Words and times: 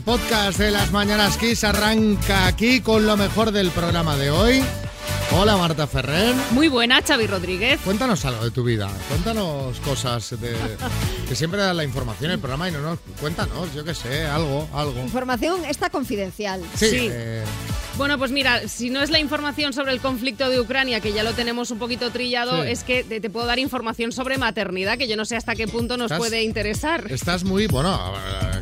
El 0.00 0.04
podcast 0.04 0.58
de 0.58 0.70
las 0.70 0.92
Mañanas 0.92 1.36
Kiss 1.36 1.62
arranca 1.62 2.46
aquí 2.46 2.80
con 2.80 3.04
lo 3.04 3.18
mejor 3.18 3.52
del 3.52 3.70
programa 3.70 4.16
de 4.16 4.30
hoy. 4.30 4.62
Hola 5.32 5.58
Marta 5.58 5.86
Ferrer. 5.86 6.34
Muy 6.52 6.68
buena, 6.68 7.02
Xavi 7.02 7.26
Rodríguez. 7.26 7.78
Cuéntanos 7.84 8.24
algo 8.24 8.42
de 8.42 8.50
tu 8.50 8.64
vida. 8.64 8.90
Cuéntanos 9.10 9.78
cosas 9.80 10.40
de, 10.40 10.56
que 11.28 11.36
siempre 11.36 11.60
das 11.60 11.76
la 11.76 11.84
información 11.84 12.30
en 12.30 12.36
el 12.36 12.38
programa 12.38 12.70
y 12.70 12.72
no 12.72 12.80
nos 12.80 12.98
cuéntanos, 13.20 13.74
yo 13.74 13.84
qué 13.84 13.94
sé, 13.94 14.24
algo, 14.24 14.66
algo. 14.72 14.98
Información 15.00 15.66
está 15.66 15.90
confidencial. 15.90 16.62
Sí. 16.76 16.88
Sí. 16.88 17.08
eh, 17.12 17.44
Bueno, 18.00 18.16
pues 18.16 18.30
mira, 18.30 18.66
si 18.66 18.88
no 18.88 19.02
es 19.02 19.10
la 19.10 19.18
información 19.18 19.74
sobre 19.74 19.92
el 19.92 20.00
conflicto 20.00 20.48
de 20.48 20.58
Ucrania, 20.58 21.00
que 21.00 21.12
ya 21.12 21.22
lo 21.22 21.34
tenemos 21.34 21.70
un 21.70 21.78
poquito 21.78 22.10
trillado, 22.10 22.64
Sí. 22.64 22.70
es 22.70 22.82
que 22.82 23.04
te, 23.04 23.20
te 23.20 23.28
puedo 23.28 23.44
dar 23.46 23.58
información 23.58 24.10
sobre 24.10 24.38
maternidad, 24.38 24.96
que 24.96 25.06
yo 25.06 25.16
no 25.18 25.26
sé 25.26 25.36
hasta 25.36 25.54
qué 25.54 25.68
punto 25.68 25.98
nos 25.98 26.06
Estás- 26.10 26.18
puede 26.18 26.42
interesar. 26.42 27.04
estás 27.12 27.44
muy, 27.44 27.66
bueno, 27.66 28.14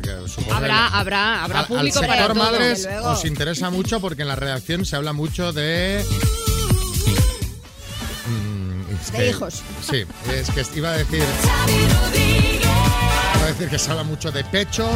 que 0.03 0.09
supongo 0.27 0.49
que 0.49 0.55
Habrá, 0.55 0.87
habrá, 0.87 1.43
habrá 1.45 1.59
al- 1.61 1.67
público 1.67 1.99
al 1.99 2.07
para 2.07 2.17
sector 2.27 2.35
todo. 2.37 2.51
madres 2.51 2.89
os 3.05 3.23
interesa 3.23 3.69
mucho 3.69 4.01
porque 4.01 4.23
en 4.23 4.27
la 4.27 4.35
redacción 4.35 4.83
se 4.85 4.97
habla 4.97 5.13
mucho 5.13 5.53
de... 5.53 6.03
Mm, 8.27 9.15
De 9.17 9.29
hijos. 9.29 9.61
Sí, 9.89 10.03
es 10.33 10.49
que 10.49 10.77
iba 10.77 10.89
a 10.91 10.97
decir... 10.97 11.23
Iba 13.35 13.43
a 13.45 13.47
decir 13.47 13.69
que 13.69 13.79
se 13.79 13.89
habla 13.89 14.03
mucho 14.03 14.33
de 14.33 14.43
pechos, 14.43 14.89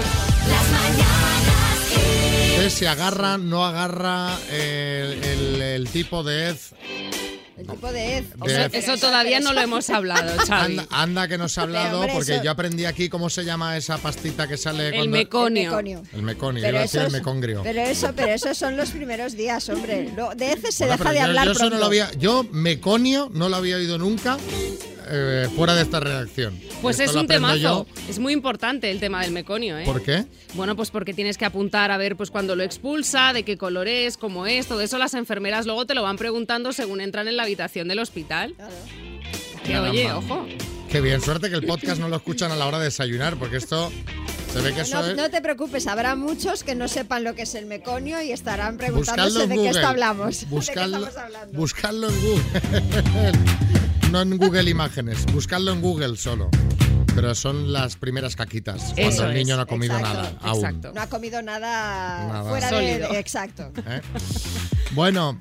de 2.64 2.70
si 2.70 2.86
agarra, 2.86 3.38
no 3.38 3.66
agarra 3.66 4.38
el, 4.52 5.22
el- 5.24 5.62
el 5.62 5.90
tipo 5.90 6.24
de 6.24 6.50
ed. 6.52 6.58
El 7.58 7.68
tipo 7.68 7.92
de 7.92 8.18
Ed. 8.18 8.26
O 8.40 8.50
sea, 8.50 8.66
Eso 8.66 8.98
todavía 8.98 9.40
no 9.40 9.54
lo 9.54 9.62
hemos 9.62 9.90
hablado, 9.92 10.34
Xavi. 10.48 10.80
Anda, 10.80 10.88
anda 10.90 11.28
que 11.28 11.38
nos 11.38 11.56
ha 11.58 11.62
hablado, 11.64 12.00
hombre, 12.00 12.14
porque 12.16 12.36
eso- 12.36 12.44
yo 12.44 12.52
aprendí 12.52 12.86
aquí 12.86 13.10
cómo 13.10 13.30
se 13.30 13.46
llama 13.46 13.78
esa 13.78 13.98
pastita 14.00 14.48
que 14.48 14.58
sale 14.58 14.88
El 14.88 14.94
cuando... 14.96 15.12
meconio. 15.18 15.70
meconio. 15.70 16.04
El 16.14 16.22
meconio, 16.24 16.62
Pero 16.62 16.72
iba 16.74 16.80
a 16.80 16.82
decir 16.84 17.02
el 17.02 17.12
mecongrio. 17.12 17.62
Pero 17.64 17.82
eso, 17.82 18.12
pero 18.16 18.34
eso 18.34 18.54
son 18.56 18.76
los 18.76 18.90
primeros 18.90 19.34
días, 19.38 19.70
hombre. 19.70 20.10
De 20.36 20.52
ese 20.54 20.72
se 20.72 20.86
Bueno, 20.88 20.98
deja 21.04 21.12
de 21.12 21.20
yo- 21.20 21.24
hablar 21.26 21.46
yo, 21.46 21.52
eso 21.52 21.60
pronto. 21.60 21.76
no 21.76 21.80
lo 21.82 21.86
había, 21.86 22.12
yo 22.14 22.46
meconio 22.52 23.30
no 23.34 23.50
lo 23.50 23.56
había 23.58 23.76
oído 23.76 23.98
nunca 24.00 24.38
eh, 25.16 25.48
fuera 25.56 25.76
de 25.76 25.84
esta 25.84 26.00
redacción. 26.00 26.60
Pues 26.82 27.00
Esto 27.00 27.12
es 27.18 27.22
un 27.22 27.28
temazo. 27.28 27.58
yo. 27.58 27.86
Es 28.10 28.18
muy 28.20 28.34
importante 28.34 28.90
el 28.90 29.00
tema 29.00 29.22
del 29.22 29.32
meconio, 29.32 29.78
¿eh? 29.78 29.84
¿Por 29.86 30.02
qué? 30.02 30.26
Bueno, 30.56 30.76
pues 30.76 30.90
porque 30.90 31.14
tienes 31.14 31.38
que 31.38 31.46
apuntar 31.46 31.92
a 31.92 31.98
ver 31.98 32.16
pues 32.16 32.32
cuando 32.32 32.56
lo 32.56 32.64
expulsa, 32.64 33.32
de 33.34 33.44
qué 33.44 33.58
color 33.58 33.88
es, 33.88 34.18
cómo 34.18 34.48
es, 34.48 34.66
todo 34.68 34.82
eso 34.82 34.98
las 34.98 35.14
enfermeras 35.14 35.66
luego 35.66 35.86
te 35.86 35.94
lo 35.94 36.02
van 36.02 36.18
preguntando 36.18 36.74
según 36.74 37.00
entran 37.02 37.28
en 37.28 37.38
la 37.38 37.44
habitación 37.44 37.88
del 37.88 38.00
hospital. 38.00 38.56
Que 39.64 39.78
oye, 39.80 40.12
ojo. 40.12 40.46
Qué 40.90 41.00
bien, 41.02 41.22
suerte 41.22 41.50
que 41.50 41.56
el 41.56 41.66
podcast 41.66 42.00
no 42.00 42.08
lo 42.10 42.16
escuchan 42.18 42.52
a 42.52 42.56
la 42.56 42.68
hora 42.68 42.78
de 42.80 42.86
desayunar, 42.86 43.36
porque 43.38 43.58
esto 43.58 43.92
se 44.52 44.62
ve 44.62 44.74
que 44.74 44.82
eso 44.82 45.02
No, 45.02 45.08
es... 45.08 45.16
no 45.16 45.30
te 45.30 45.42
preocupes, 45.42 45.88
habrá 45.88 46.16
muchos 46.16 46.64
que 46.64 46.76
no 46.76 46.88
sepan 46.88 47.24
lo 47.24 47.34
que 47.34 47.44
es 47.44 47.56
el 47.56 47.66
meconio 47.66 48.22
y 48.22 48.32
estarán 48.32 48.78
preguntándose 48.78 49.44
en 49.44 49.50
de 49.50 49.56
qué 49.56 49.70
esto 49.70 49.88
hablamos. 49.88 50.48
Buscadlo, 50.50 51.00
¿De 51.00 51.04
qué 51.04 51.10
estamos 51.10 51.18
hablando? 51.26 51.58
buscadlo 51.58 52.10
en 52.10 52.22
Google. 52.22 52.44
no 54.14 54.22
en 54.22 54.38
Google 54.38 54.70
Imágenes. 54.70 55.26
Buscadlo 55.34 55.72
en 55.72 55.82
Google 55.82 56.16
solo. 56.18 56.52
Pero 57.16 57.34
son 57.34 57.74
las 57.74 57.96
primeras 57.96 58.36
caquitas. 58.36 58.94
Cuando 58.94 59.02
Eso 59.10 59.26
el 59.26 59.34
niño 59.34 59.54
es, 59.56 59.58
no 59.58 59.64
ha 59.64 59.66
comido 59.66 59.98
exacto, 59.98 60.18
nada 60.22 60.38
aún. 60.42 60.66
exacto. 60.66 60.92
No 60.94 61.02
ha 61.02 61.08
comido 61.08 61.42
nada, 61.42 62.28
Nada. 62.28 62.50
fuera 62.50 62.70
Sólido. 62.70 63.10
de... 63.10 63.20
Exacto. 63.20 63.72
¿eh? 63.88 64.02
Bueno, 64.92 65.36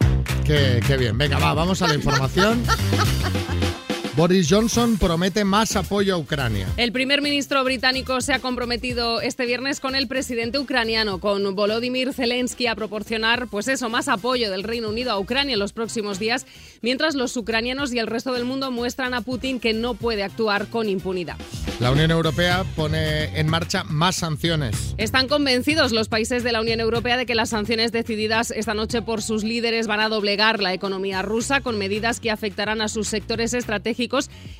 qué, 0.47 0.81
qué 0.87 0.97
bien. 0.97 1.19
Venga, 1.19 1.39
va, 1.39 1.53
vamos 1.53 1.83
a 1.83 1.87
la 1.89 1.95
información. 1.95 2.63
Boris 4.15 4.47
Johnson 4.51 4.99
promete 4.99 5.43
más 5.43 5.75
apoyo 5.75 6.15
a 6.15 6.19
Ucrania. 6.19 6.67
El 6.77 6.93
primer 6.93 7.23
ministro 7.23 7.65
británico 7.65 8.21
se 8.21 8.35
ha 8.35 8.41
comprometido 8.41 9.23
este 9.23 9.47
viernes 9.47 9.81
con 9.81 9.95
el 9.97 10.07
presidente 10.07 10.59
ucraniano, 10.59 11.19
con 11.19 11.55
Volodymyr 11.55 12.13
Zelensky, 12.13 12.67
a 12.67 12.75
proporcionar, 12.75 13.49
pues 13.49 13.69
eso, 13.69 13.89
más 13.89 14.09
apoyo 14.09 14.51
del 14.51 14.65
Reino 14.65 14.91
Unido 14.91 15.13
a 15.13 15.19
Ucrania 15.19 15.55
en 15.55 15.59
los 15.59 15.73
próximos 15.73 16.19
días, 16.19 16.45
mientras 16.83 17.15
los 17.15 17.35
ucranianos 17.39 17.95
y 17.95 18.01
el 18.01 18.07
resto 18.07 18.35
del 18.35 18.45
mundo 18.45 18.71
muestran 18.71 19.15
a 19.15 19.23
Putin 19.23 19.59
que 19.59 19.73
no 19.73 19.95
puede 19.95 20.25
actuar 20.25 20.67
con 20.67 20.91
impunidad. 20.91 21.39
La 21.81 21.91
Unión 21.91 22.11
Europea 22.11 22.65
pone 22.77 23.39
en 23.39 23.49
marcha 23.49 23.83
más 23.85 24.17
sanciones. 24.17 24.95
Están 24.99 25.27
convencidos 25.27 25.91
los 25.91 26.09
países 26.09 26.45
de 26.45 26.53
la 26.53 26.61
Unión 26.61 26.81
Europea 26.81 27.17
de 27.17 27.25
que 27.25 27.35
las 27.35 27.49
sanciones 27.49 27.93
decididas 27.93 28.51
esta 28.51 28.75
noche 28.75 29.01
por 29.01 29.23
sus 29.23 29.43
líderes 29.43 29.87
van 29.87 30.01
a 30.01 30.11
doblegar 30.11 30.61
la 30.61 30.75
economía 30.75 31.23
rusa 31.23 31.63
con 31.63 31.79
medidas 31.79 32.21
que 32.21 32.31
afectarán 32.31 32.83
a 32.83 32.89
sus 32.89 33.09
sectores 33.09 33.55
estratégicos 33.55 34.02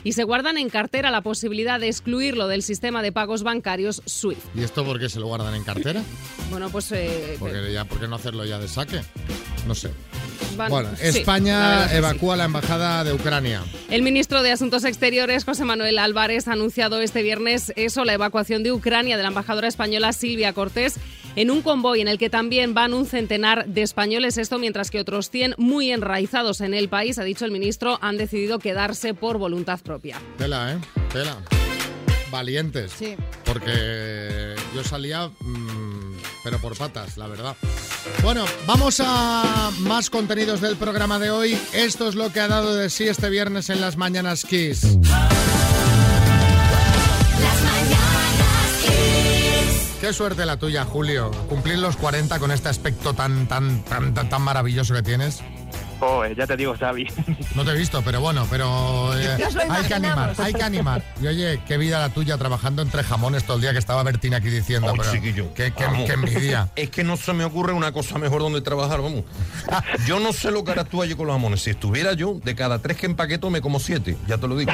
y 0.05 0.13
se 0.13 0.25
guardan 0.25 0.59
en 0.59 0.69
cartera 0.69 1.11
la 1.11 1.21
posibilidad 1.23 1.81
de 1.81 1.89
excluirlo 1.89 2.49
del 2.49 2.63
sistema 2.63 3.03
de 3.03 3.13
pagos 3.13 3.43
bancarios 3.43 4.03
SWIFT. 4.07 4.41
¿Y 4.55 4.63
esto 4.63 4.85
por 4.85 4.99
qué 4.99 5.09
se 5.09 5.21
lo 5.21 5.27
guardan 5.27 5.55
en 5.55 5.65
cartera? 5.65 6.03
Bueno, 6.51 6.71
pues 6.71 6.93
eh, 6.93 7.37
Porque 7.39 7.73
ya, 7.73 7.85
¿Por 7.85 8.01
qué 8.01 8.09
no 8.09 8.17
hacerlo 8.17 8.45
ya 8.45 8.59
de 8.59 8.69
saque? 8.69 9.01
No 9.67 9.75
sé. 9.75 9.91
Van- 10.57 10.71
Bueno, 10.71 10.91
sí, 10.97 11.03
la 11.03 11.09
España 11.09 11.89
sí. 11.89 11.97
evacúa 11.97 12.37
la 12.37 12.45
embajada 12.45 13.05
de 13.05 13.13
Ucrania. 13.13 13.63
El 13.91 14.03
ministro 14.03 14.43
de 14.43 14.53
Asuntos 14.53 14.85
Exteriores, 14.85 15.45
José 15.45 15.65
Manuel 15.65 15.99
Álvarez, 15.99 16.49
ha 16.49 16.53
anunciado 16.53 17.01
este 17.01 17.23
viernes 17.23 17.73
eso, 17.77 18.05
la 18.05 18.15
evacuación 18.15 18.63
de 18.63 18.73
Ucrania 18.73 19.17
de 19.17 19.23
la 19.23 19.29
embajadora 19.29 19.69
española 19.69 20.13
Silvia 20.13 20.53
Cortés 20.53 20.97
en 21.37 21.51
un 21.51 21.63
convoy 21.63 22.01
en 22.03 22.09
el 22.09 22.19
que 22.19 22.29
también 22.29 22.75
van 22.75 22.93
un 22.93 23.07
centenar 23.07 23.67
de 23.67 23.83
españoles, 23.83 24.37
esto 24.37 24.59
mientras 24.59 24.91
que 24.91 25.01
otros 25.01 25.31
100 25.31 25.55
muy 25.57 25.91
enraizados 25.91 26.61
en 26.61 26.75
el 26.75 26.89
país, 26.89 27.19
ha 27.19 27.25
dicho 27.25 27.45
el 27.47 27.51
ministro, 27.53 27.99
han 28.03 28.19
decidido 28.19 28.59
quedarse 28.59 29.15
por 29.15 29.39
voluntad 29.39 29.81
propia. 29.81 30.19
Tela, 30.37 30.73
¿eh? 30.73 30.77
Tela. 31.13 31.37
Valientes. 32.31 32.93
Sí. 32.99 33.15
Porque 33.45 34.55
yo 34.75 34.83
salía, 34.85 35.29
mm, 35.41 35.92
pero 36.43 36.59
por 36.59 36.77
patas, 36.77 37.17
la 37.17 37.27
verdad. 37.27 37.57
Bueno, 38.23 38.45
vamos 38.67 39.01
a 39.05 39.71
más 39.79 40.11
contenidos 40.11 40.61
del 40.61 40.77
programa 40.77 41.19
de 41.19 41.31
hoy. 41.31 41.59
Esto 41.73 42.09
es 42.09 42.15
lo 42.15 42.33
que 42.33 42.41
ha 42.41 42.49
dado 42.49 42.75
de 42.75 42.91
sí 42.91 43.09
este 43.09 43.31
viernes 43.31 43.71
en 43.71 43.81
las 43.81 43.97
Mañanas 43.97 44.45
Kiss. 44.45 44.99
Qué 50.01 50.13
suerte 50.13 50.45
la 50.45 50.57
tuya, 50.57 50.85
Julio. 50.85 51.31
Cumplir 51.49 51.79
los 51.79 51.97
40 51.97 52.41
con 52.41 52.51
este 52.51 52.69
aspecto 52.69 53.15
tan, 53.15 53.47
tan, 53.47 53.85
tan, 53.85 54.13
tan, 54.15 54.29
tan 54.29 54.43
maravilloso 54.43 54.95
que 54.95 55.03
tienes. 55.03 55.43
Joder, 56.03 56.35
ya 56.35 56.49
te 56.49 56.57
digo, 56.57 56.75
Xavi. 56.77 57.07
No 57.55 57.65
te 57.65 57.71
he 57.71 57.77
visto, 57.77 58.03
pero 58.03 58.21
bueno, 58.21 58.45
pero 58.51 59.17
eh, 59.17 59.37
hay 59.71 59.85
que 59.87 59.95
animar, 59.95 60.35
hay 60.37 60.53
que 60.53 60.63
animar. 60.65 61.01
Y 61.21 61.29
oye, 61.29 61.61
qué 61.69 61.77
vida 61.77 62.01
la 62.01 62.09
tuya 62.09 62.37
trabajando 62.39 62.83
entre 62.83 63.05
jamones 63.05 63.45
todo 63.45 63.57
el 63.59 63.61
día 63.63 63.73
que 63.73 63.79
estaba 63.79 64.03
Bertina 64.03 64.39
aquí 64.39 64.49
diciendo. 64.49 64.89
Oh, 64.93 64.97
pero 64.97 65.13
chiquillo, 65.13 65.55
qué, 65.55 65.71
qué- 65.73 65.85
vamos. 65.85 66.07
qué 66.07 66.15
envidia. 66.15 66.69
Es 66.77 66.91
que 66.91 67.05
no 67.05 67.17
se 67.17 67.33
me 67.35 67.45
ocurre 67.45 67.73
una 67.73 67.93
cosa 67.93 68.19
mejor 68.19 68.41
donde 68.43 68.61
trabajar, 68.63 69.01
vamos. 69.01 69.23
Yo 70.05 70.19
no 70.19 70.33
sé 70.33 70.51
lo 70.51 70.65
que 70.65 70.73
harás 70.73 70.89
tú 70.89 71.03
allí 71.03 71.15
con 71.15 71.29
los 71.29 71.35
jamones. 71.35 71.63
Si 71.63 71.71
estuviera 71.71 72.15
yo, 72.15 72.41
de 72.43 72.57
cada 72.57 72.81
tres 72.81 72.97
que 72.97 73.07
empaqueto 73.07 73.49
me 73.51 73.61
como 73.61 73.79
siete, 73.79 74.17
ya 74.27 74.39
te 74.39 74.49
lo 74.49 74.57
digo. 74.57 74.73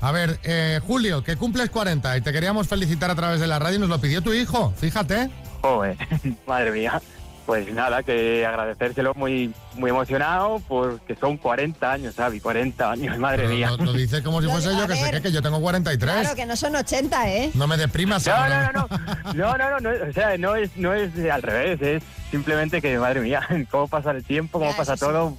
A 0.00 0.12
ver, 0.12 0.38
eh, 0.44 0.78
Julio, 0.86 1.24
que 1.24 1.34
cumples 1.34 1.68
40 1.70 2.16
y 2.16 2.20
te 2.20 2.32
queríamos 2.32 2.68
felicitar 2.68 3.10
a 3.10 3.16
través 3.16 3.40
de 3.40 3.48
la 3.48 3.58
radio, 3.58 3.80
nos 3.80 3.88
lo 3.88 4.00
pidió 4.00 4.22
tu 4.22 4.32
hijo, 4.32 4.72
fíjate. 4.76 5.30
Joder, 5.62 5.96
madre 6.46 6.70
mía. 6.70 7.02
Pues 7.46 7.70
nada, 7.74 8.02
que 8.02 8.46
agradecérselo 8.46 9.12
muy 9.14 9.52
muy 9.74 9.90
emocionado 9.90 10.62
porque 10.66 11.14
son 11.16 11.36
40 11.36 11.92
años, 11.92 12.14
Xavi, 12.16 12.40
40 12.40 12.90
años, 12.90 13.18
madre 13.18 13.42
Pero 13.42 13.54
mía. 13.54 13.70
Lo, 13.78 13.84
lo 13.84 13.92
dice 13.92 14.22
como 14.22 14.40
si 14.40 14.48
fuese 14.48 14.70
yo, 14.74 14.86
que 14.86 14.96
sé 14.96 15.10
que, 15.10 15.20
que 15.22 15.32
yo 15.32 15.42
tengo 15.42 15.60
43. 15.60 16.14
Claro, 16.20 16.34
que 16.36 16.46
no 16.46 16.56
son 16.56 16.74
80, 16.76 17.30
¿eh? 17.30 17.50
No 17.54 17.66
me 17.66 17.76
deprimas. 17.76 18.26
No, 18.26 18.48
no, 18.48 18.48
no, 18.48 18.72
no, 18.72 18.88
no, 19.34 19.58
no, 19.58 19.80
no, 19.80 19.80
no, 19.80 20.08
o 20.08 20.12
sea, 20.12 20.38
no 20.38 20.54
es, 20.56 20.74
no 20.76 20.94
es 20.94 21.10
al 21.30 21.42
revés, 21.42 21.82
es 21.82 22.02
simplemente 22.30 22.80
que, 22.80 22.96
madre 22.98 23.20
mía, 23.20 23.46
cómo 23.70 23.88
pasa 23.88 24.12
el 24.12 24.24
tiempo, 24.24 24.58
cómo 24.58 24.70
Ya, 24.70 24.76
pasa 24.76 24.96
sí. 24.96 25.00
todo. 25.04 25.36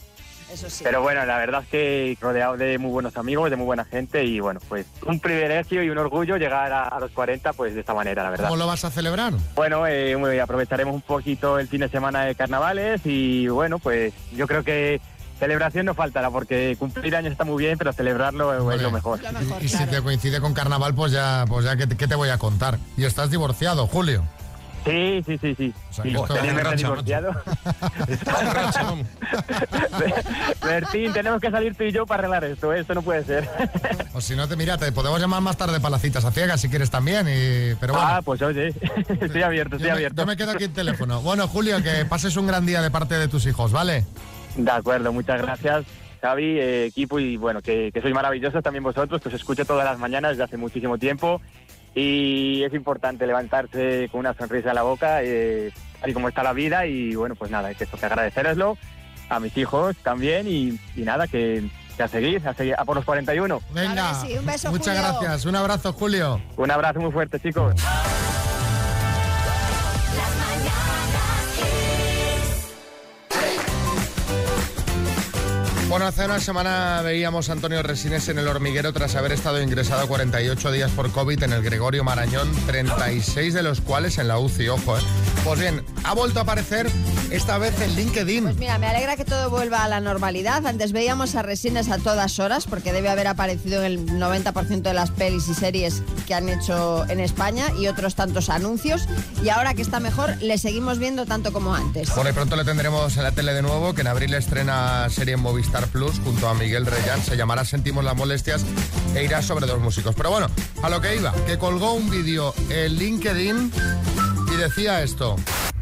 Eso 0.51 0.69
sí. 0.69 0.83
Pero 0.83 1.01
bueno, 1.01 1.25
la 1.25 1.38
verdad 1.38 1.64
es 1.64 1.67
que 1.69 2.17
rodeado 2.22 2.55
de 2.58 2.78
muy 2.78 2.91
buenos 2.91 3.17
amigos, 3.17 3.49
de 3.49 3.55
muy 3.55 3.66
buena 3.66 3.84
gente 3.85 4.23
y 4.23 4.40
bueno, 4.40 4.59
pues 4.69 4.85
un 5.05 5.19
privilegio 5.19 5.84
y 5.84 5.90
un 5.90 5.97
orgullo 5.97 6.37
llegar 6.37 6.72
a, 6.72 6.84
a 6.87 6.99
los 6.99 7.11
40 7.11 7.53
pues 7.53 7.73
de 7.73 7.79
esta 7.81 7.93
manera, 7.93 8.23
la 8.23 8.29
verdad. 8.29 8.46
¿Cómo 8.46 8.58
lo 8.58 8.67
vas 8.67 8.85
a 8.85 8.91
celebrar? 8.91 9.34
Bueno, 9.55 9.85
eh, 9.87 10.16
muy- 10.17 10.40
aprovecharemos 10.40 10.93
un 10.93 11.02
poquito 11.02 11.59
el 11.59 11.67
fin 11.67 11.81
de 11.81 11.90
semana 11.90 12.23
de 12.25 12.35
carnavales 12.35 13.02
y 13.05 13.47
bueno, 13.47 13.79
pues 13.79 14.14
yo 14.35 14.47
creo 14.47 14.64
que 14.64 15.02
celebración 15.40 15.85
no 15.85 15.93
faltará 15.96 16.29
porque 16.31 16.78
cumplir 16.79 17.14
años 17.16 17.34
está 17.34 17.43
muy 17.43 17.61
bien, 17.61 17.78
pero 17.78 17.91
celebrarlo 17.91 18.53
es 18.58 18.64
Vale. 18.64 18.84
lo 18.84 18.91
mejor. 18.91 19.22
Lo 19.22 19.31
mejor, 19.34 19.61
y 19.64 19.67
si 19.67 19.75
claro. 19.78 19.91
te 19.91 20.02
coincide 20.02 20.40
con 20.40 20.53
carnaval, 20.53 20.93
pues 20.96 21.11
ya, 21.11 21.43
pues 21.49 21.66
ya 21.66 21.75
¿qué, 21.75 21.87
te- 21.87 21.97
qué 21.97 22.08
te 22.08 22.16
voy 22.16 22.29
a 22.29 22.37
contar? 22.37 22.78
Y 22.96 23.03
estás 23.03 23.31
divorciado, 23.31 23.85
Julio. 23.87 24.23
Sí, 24.85 25.23
sí, 25.26 25.37
sí, 25.40 25.55
sí. 25.55 25.73
sea, 25.90 26.03
sí 26.03 26.11
Racha, 26.11 26.76
divorciado. 26.76 27.32
Bertín, 30.64 31.11
tenemos 31.11 31.41
que 31.41 31.49
salir 31.49 31.76
tú 31.76 31.84
y 31.85 31.91
yo 31.91 32.05
para 32.05 32.20
arreglar 32.20 32.43
esto, 32.43 32.72
¿eh? 32.72 32.82
esto 32.82 32.93
no 32.93 33.02
puede 33.02 33.23
ser. 33.23 33.49
O 34.14 34.22
si 34.22 34.34
no, 34.35 34.47
te 34.47 34.55
mira, 34.55 34.78
te 34.78 34.91
podemos 34.93 35.20
llamar 35.20 35.41
más 35.41 35.58
tarde 35.58 35.79
para 35.82 35.91
las 35.91 36.02
citas 36.02 36.23
a 36.23 36.32
ciegas 36.32 36.61
si 36.61 36.70
quieres 36.70 36.90
también. 36.90 37.28
Y, 37.28 37.76
pero 37.82 37.93
bueno, 37.93 38.08
Ah, 38.09 38.22
pues 38.23 38.41
oye, 38.41 38.73
estoy 39.20 39.41
abierto, 39.41 39.76
estoy 39.76 39.90
yo, 39.90 39.93
me, 39.93 39.97
abierto. 39.97 40.22
yo 40.22 40.26
me 40.26 40.37
quedo 40.37 40.52
aquí 40.52 40.64
en 40.66 40.73
teléfono. 40.73 41.22
Bueno, 41.22 41.47
Julio, 41.49 41.84
que 41.84 42.05
pases 42.05 42.38
un 42.38 42.47
gran 42.47 42.66
día 42.66 42.81
de 42.81 42.91
parte 42.91 43.16
de 43.16 43.28
tus 43.28 43.46
hijos, 43.46 43.73
¿vale? 43.73 44.05
De 44.55 44.72
acuerdo, 44.72 45.11
muchas 45.11 45.41
gracias. 45.41 45.84
Xavi, 46.22 46.59
eh, 46.59 46.85
equipo, 46.85 47.20
y 47.20 47.35
bueno, 47.35 47.61
que, 47.61 47.91
que 47.93 48.02
sois 48.02 48.14
maravillosos 48.14 48.64
también 48.64 48.84
vosotros, 48.84 49.22
que 49.22 49.28
os 49.28 49.35
escucho 49.35 49.66
todas 49.66 49.84
las 49.84 49.99
mañanas 49.99 50.31
desde 50.31 50.43
hace 50.43 50.58
muchísimo 50.58 50.97
tiempo. 50.97 51.41
Y 51.95 52.63
es 52.63 52.73
importante 52.73 53.25
levantarse 53.25 54.09
con 54.11 54.19
una 54.19 54.33
sonrisa 54.33 54.69
en 54.69 54.75
la 54.75 54.83
boca, 54.83 55.23
eh, 55.23 55.71
tal 56.01 56.09
y 56.09 56.13
como 56.13 56.27
está 56.29 56.43
la 56.43 56.53
vida 56.53 56.85
y 56.85 57.15
bueno, 57.15 57.35
pues 57.35 57.49
nada, 57.49 57.73
que 57.73 57.85
esto 57.85 57.97
que 57.97 58.05
agradeceroslo 58.05 58.77
a 59.29 59.39
mis 59.39 59.55
hijos 59.57 59.95
también 60.03 60.45
y, 60.47 60.77
y 60.95 61.01
nada, 61.03 61.27
que, 61.27 61.63
que 61.97 62.03
a 62.03 62.07
seguir, 62.07 62.45
a 62.47 62.53
seguir, 62.53 62.75
a 62.77 62.83
por 62.85 62.95
los 62.97 63.05
41. 63.05 63.61
Venga, 63.73 63.93
Claro 63.93 64.21
que 64.21 64.27
sí, 64.27 64.37
un 64.37 64.45
beso, 64.45 64.71
muchas 64.71 64.95
Julio. 64.97 65.19
gracias. 65.19 65.45
Un 65.45 65.55
abrazo, 65.55 65.93
Julio. 65.93 66.41
Un 66.57 66.69
abrazo 66.69 66.99
muy 66.99 67.11
fuerte, 67.11 67.39
chicos. 67.39 67.73
Bueno, 76.05 76.22
hace 76.22 76.25
una 76.31 76.40
semana 76.40 77.02
veíamos 77.02 77.49
a 77.49 77.53
Antonio 77.53 77.81
Resines 77.81 78.29
en 78.29 78.37
el 78.37 78.47
hormiguero 78.47 78.93
tras 78.93 79.16
haber 79.16 79.31
estado 79.31 79.59
ingresado 79.59 80.07
48 80.07 80.72
días 80.72 80.91
por 80.91 81.11
COVID 81.11 81.41
en 81.41 81.52
el 81.52 81.63
Gregorio 81.63 82.03
Marañón, 82.03 82.47
36 82.67 83.55
de 83.55 83.63
los 83.63 83.81
cuales 83.81 84.19
en 84.19 84.28
la 84.28 84.37
UCI, 84.37 84.67
ojo. 84.67 84.99
¿eh? 84.99 85.02
Pues 85.43 85.59
bien, 85.59 85.84
ha 86.03 86.13
vuelto 86.13 86.37
a 86.37 86.43
aparecer 86.43 86.91
esta 87.31 87.57
vez 87.57 87.79
en 87.81 87.96
LinkedIn. 87.96 88.43
Pues 88.43 88.57
mira, 88.57 88.78
me 88.78 88.85
alegra 88.85 89.16
que 89.16 89.25
todo 89.25 89.49
vuelva 89.49 89.84
a 89.84 89.87
la 89.87 89.99
normalidad. 89.99 90.67
Antes 90.67 90.91
veíamos 90.91 91.34
a 91.34 91.41
Resines 91.41 91.90
a 91.90 91.97
todas 91.97 92.37
horas, 92.37 92.66
porque 92.67 92.93
debe 92.93 93.09
haber 93.09 93.25
aparecido 93.25 93.84
en 93.84 93.91
el 93.91 94.05
90% 94.05 94.81
de 94.81 94.93
las 94.93 95.09
pelis 95.09 95.47
y 95.47 95.55
series 95.55 96.03
que 96.28 96.35
han 96.35 96.49
hecho 96.49 97.03
en 97.09 97.19
España 97.19 97.66
y 97.79 97.87
otros 97.87 98.13
tantos 98.13 98.49
anuncios. 98.49 99.07
Y 99.43 99.49
ahora 99.49 99.73
que 99.73 99.81
está 99.81 99.99
mejor, 99.99 100.35
le 100.40 100.59
seguimos 100.59 100.99
viendo 100.99 101.25
tanto 101.25 101.52
como 101.52 101.73
antes. 101.73 102.13
Bueno, 102.13 102.29
y 102.29 102.34
pronto 102.34 102.55
le 102.55 102.63
tendremos 102.63 103.17
en 103.17 103.23
la 103.23 103.31
tele 103.31 103.53
de 103.53 103.63
nuevo, 103.63 103.96
que 103.96 104.02
en 104.02 104.07
abril 104.07 104.34
estrena 104.35 105.09
serie 105.09 105.34
en 105.34 105.40
Movistar 105.40 105.87
Plus 105.95 106.19
junto 106.19 106.49
a 106.49 106.53
Miguel 106.53 106.85
Reyán. 106.85 107.21
Se 107.21 107.37
llamará 107.37 107.63
Sentimos 107.63 108.03
las 108.03 108.17
molestias 108.17 108.65
e 109.15 109.23
irá 109.23 109.41
sobre 109.41 109.65
dos 109.65 109.79
músicos. 109.79 110.13
Pero 110.13 110.29
bueno, 110.29 110.47
a 110.83 110.89
lo 110.89 110.99
que 110.99 111.15
iba, 111.15 111.33
que 111.45 111.57
colgó 111.57 111.93
un 111.93 112.09
vídeo 112.09 112.53
en 112.69 112.95
LinkedIn 112.95 113.71
y 114.53 114.57
decía 114.57 115.01
esto. 115.03 115.37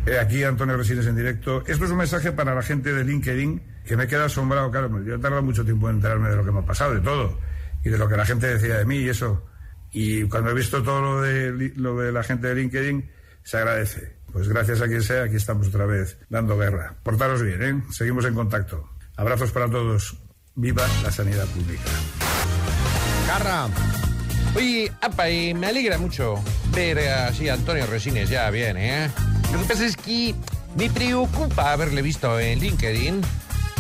Eh, 0.06 0.20
Aquí 0.20 0.44
Antonio 0.44 0.78
Resines 0.78 1.08
en 1.08 1.16
directo. 1.16 1.64
Esto 1.66 1.86
es 1.86 1.90
un 1.90 1.98
mensaje 1.98 2.32
para 2.32 2.54
la 2.54 2.62
gente 2.62 2.94
de 2.94 3.04
LinkedIn 3.04 3.64
que 3.88 3.98
me 3.98 4.06
queda 4.06 4.26
asombrado. 4.26 4.70
Claro, 4.70 5.04
yo 5.04 5.16
he 5.16 5.18
tardado 5.18 5.42
mucho 5.42 5.66
tiempo 5.66 5.90
en 5.90 5.96
enterarme 5.96 6.30
de 6.30 6.36
lo 6.36 6.46
que 6.46 6.52
me 6.52 6.60
ha 6.60 6.66
pasado, 6.66 6.94
de 6.94 7.02
todo, 7.02 7.40
y 7.84 7.90
de 7.90 7.98
lo 7.98 8.08
que 8.08 8.16
la 8.16 8.26
gente 8.26 8.46
decía 8.46 8.78
de 8.78 8.86
mí 8.86 8.98
y 8.98 9.10
eso. 9.10 9.44
Y 9.92 10.26
cuando 10.26 10.52
he 10.52 10.54
visto 10.54 10.84
todo 10.84 11.02
lo 11.02 11.22
de, 11.24 11.74
lo 11.76 11.98
de 11.98 12.12
la 12.12 12.22
gente 12.22 12.50
de 12.50 12.56
LinkedIn, 12.56 13.10
se 13.42 13.58
agradece. 13.58 14.14
Pues 14.32 14.48
gracias 14.48 14.80
a 14.82 14.88
quien 14.88 15.02
sea, 15.02 15.24
aquí 15.24 15.38
estamos 15.38 15.70
otra 15.70 15.88
vez 15.88 16.20
dando 16.30 16.56
guerra. 16.56 16.98
Portaros 17.02 17.42
bien, 17.42 17.64
¿eh? 17.64 17.84
Seguimos 17.92 18.26
en 18.26 18.36
contacto. 18.36 18.93
Abrazos 19.16 19.52
para 19.52 19.70
todos. 19.70 20.16
Viva 20.56 20.88
la 21.04 21.12
sanidad 21.12 21.48
pública. 21.48 21.90
Carra, 23.28 23.70
Oye, 24.56 24.92
apa, 25.02 25.30
y 25.30 25.54
me 25.54 25.68
alegra 25.68 25.98
mucho 25.98 26.36
ver 26.76 27.00
así 27.10 27.50
Antonio 27.50 27.88
Resines 27.88 28.30
ya 28.30 28.50
bien, 28.52 28.78
¿eh? 28.78 29.10
Lo 29.52 29.60
que 29.60 29.66
pasa 29.66 29.86
es 29.86 29.98
que 29.98 30.36
me 30.78 30.90
preocupa 30.92 31.74
haberle 31.74 32.04
visto 32.04 32.40
en 32.40 32.60
LinkedIn. 32.60 33.22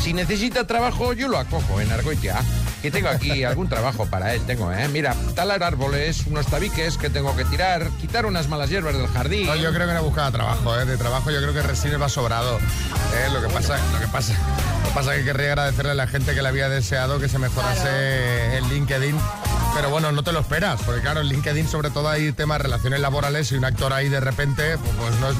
Si 0.03 0.11
necesita 0.11 0.67
trabajo, 0.67 1.13
yo 1.13 1.29
lo 1.29 1.37
acojo 1.37 1.79
en 1.79 1.89
Argoitia. 1.89 2.35
Que 2.81 2.91
tengo 2.91 3.07
aquí 3.07 3.43
algún 3.45 3.69
trabajo 3.69 4.05
para 4.05 4.33
él, 4.33 4.41
tengo, 4.45 4.69
¿eh? 4.73 4.89
Mira, 4.89 5.15
talar 5.33 5.63
árboles, 5.63 6.25
unos 6.27 6.45
tabiques 6.47 6.97
que 6.97 7.09
tengo 7.09 7.33
que 7.37 7.45
tirar, 7.45 7.89
quitar 8.01 8.25
unas 8.25 8.49
malas 8.49 8.69
hierbas 8.69 8.97
del 8.97 9.07
jardín. 9.07 9.47
no, 9.47 9.55
yo 9.55 9.73
creo 9.73 9.87
que 9.87 9.93
no 9.93 10.03
buscaba 10.03 10.29
trabajo, 10.29 10.77
¿eh? 10.77 10.83
De 10.83 10.97
trabajo 10.97 11.31
yo 11.31 11.39
creo 11.39 11.53
que 11.53 11.61
Resines 11.61 12.01
va 12.01 12.09
sobrado. 12.09 12.57
¿eh? 12.57 13.29
Lo 13.31 13.41
que 13.41 13.47
pasa, 13.47 13.77
lo 13.93 13.99
que 14.01 14.07
pasa, 14.09 14.33
lo 14.81 14.89
que 14.89 14.93
pasa 14.93 15.13
es 15.13 15.19
que 15.19 15.25
querría 15.25 15.47
agradecerle 15.53 15.91
a 15.91 15.95
la 15.95 16.07
gente 16.07 16.35
que 16.35 16.41
le 16.41 16.49
había 16.49 16.67
deseado 16.67 17.17
que 17.21 17.29
se 17.29 17.39
mejorase 17.39 18.57
en 18.57 18.67
LinkedIn. 18.67 19.17
Pero 19.73 19.89
bueno, 19.89 20.11
no 20.11 20.21
te 20.21 20.33
lo 20.33 20.41
esperas, 20.41 20.81
porque 20.85 20.99
claro, 20.99 21.21
en 21.21 21.27
LinkedIn 21.27 21.69
sobre 21.69 21.91
todo 21.91 22.09
hay 22.09 22.33
temas 22.33 22.57
de 22.57 22.63
relaciones 22.63 22.99
laborales 22.99 23.49
y 23.53 23.55
un 23.55 23.63
actor 23.63 23.93
ahí 23.93 24.09
de 24.09 24.19
repente, 24.19 24.77
pues, 24.77 24.91
pues 24.97 25.15
no 25.21 25.29
es, 25.29 25.37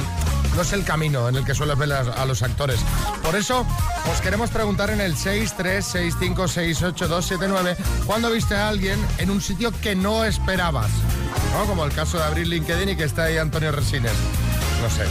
no 0.55 0.61
es 0.61 0.71
el 0.73 0.83
camino 0.83 1.29
en 1.29 1.35
el 1.35 1.45
que 1.45 1.55
sueles 1.55 1.77
ver 1.77 1.93
a, 1.93 2.25
los 2.25 2.43
actores. 2.43 2.81
Por 3.23 3.35
eso 3.35 3.65
os 4.11 4.19
queremos 4.21 4.49
preguntar 4.49 4.89
en 4.89 4.99
el 5.01 5.15
636568279 5.15 7.77
cuándo 8.05 8.31
viste 8.31 8.55
a 8.55 8.69
alguien 8.69 8.97
en 9.17 9.29
un 9.29 9.41
sitio 9.41 9.71
que 9.81 9.95
no 9.95 10.23
esperabas, 10.25 10.89
¿no? 11.53 11.65
Como 11.65 11.85
el 11.85 11.93
caso 11.93 12.17
de 12.17 12.23
abrir 12.23 12.47
LinkedIn 12.47 12.89
y 12.89 12.95
que 12.95 13.03
está 13.03 13.25
ahí 13.25 13.37
Antonio 13.37 13.71
Resines. 13.71 14.13
No 14.81 14.89
sé. 14.89 15.05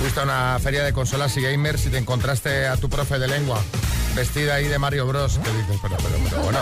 Fuiste 0.00 0.20
a 0.20 0.24
una 0.24 0.58
feria 0.60 0.84
de 0.84 0.92
consolas 0.92 1.36
y 1.36 1.42
gamers 1.42 1.86
y 1.86 1.90
te 1.90 1.98
encontraste 1.98 2.66
a 2.66 2.76
tu 2.76 2.88
profe 2.88 3.18
de 3.18 3.28
lengua 3.28 3.60
vestida 4.14 4.54
ahí 4.54 4.68
de 4.68 4.78
Mario 4.78 5.06
Bros. 5.06 5.38
Que 5.38 5.50
dices, 5.50 5.78
pero, 5.82 5.96
pero, 5.96 6.42
bueno. 6.42 6.58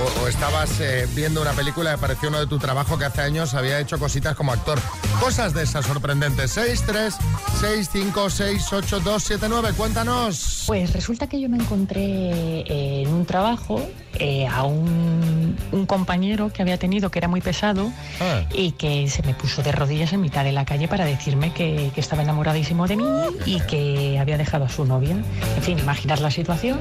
O, 0.00 0.22
o 0.22 0.28
estabas 0.28 0.80
eh, 0.80 1.06
viendo 1.14 1.40
una 1.40 1.52
película 1.52 1.90
y 1.90 1.94
apareció 1.94 2.28
uno 2.28 2.40
de 2.40 2.46
tu 2.46 2.58
trabajo 2.58 2.98
que 2.98 3.04
hace 3.04 3.22
años 3.22 3.54
había 3.54 3.78
hecho 3.80 3.98
cositas 3.98 4.34
como 4.36 4.52
actor. 4.52 4.78
Cosas 5.20 5.54
de 5.54 5.62
esas 5.62 5.86
sorprendentes. 5.86 6.50
6, 6.52 6.84
3, 6.86 7.14
6, 7.60 7.90
5, 7.92 8.30
6, 8.30 8.72
8, 8.72 9.00
2, 9.00 9.22
7, 9.22 9.46
9. 9.48 9.72
Cuéntanos. 9.76 10.64
Pues 10.66 10.92
resulta 10.92 11.28
que 11.28 11.40
yo 11.40 11.48
me 11.48 11.58
encontré 11.58 12.00
eh, 12.02 13.02
en 13.02 13.08
un 13.12 13.24
trabajo 13.26 13.86
eh, 14.20 14.46
a 14.46 14.64
un, 14.64 15.56
un 15.72 15.86
compañero 15.86 16.52
que 16.52 16.62
había 16.62 16.78
tenido 16.78 17.10
que 17.10 17.18
era 17.18 17.28
muy 17.28 17.40
pesado 17.40 17.92
Ah. 18.20 18.42
y 18.54 18.72
que 18.72 19.08
se 19.08 19.22
me 19.22 19.34
puso 19.34 19.62
de 19.62 19.72
rodillas 19.72 20.12
en 20.12 20.20
mitad 20.20 20.44
de 20.44 20.52
la 20.52 20.64
calle 20.64 20.88
para 20.88 21.04
decirme 21.04 21.52
que, 21.52 21.90
que 21.94 22.00
estaba 22.00 22.22
enamoradísimo 22.22 22.86
de 22.86 22.96
mí 22.96 23.04
y 23.44 23.60
que 23.60 24.18
había 24.18 24.38
dejado 24.38 24.64
a 24.64 24.68
su 24.68 24.84
novia. 24.84 25.16
En 25.56 25.62
fin, 25.62 25.78
imaginar 25.78 26.20
la 26.20 26.30
situación. 26.30 26.80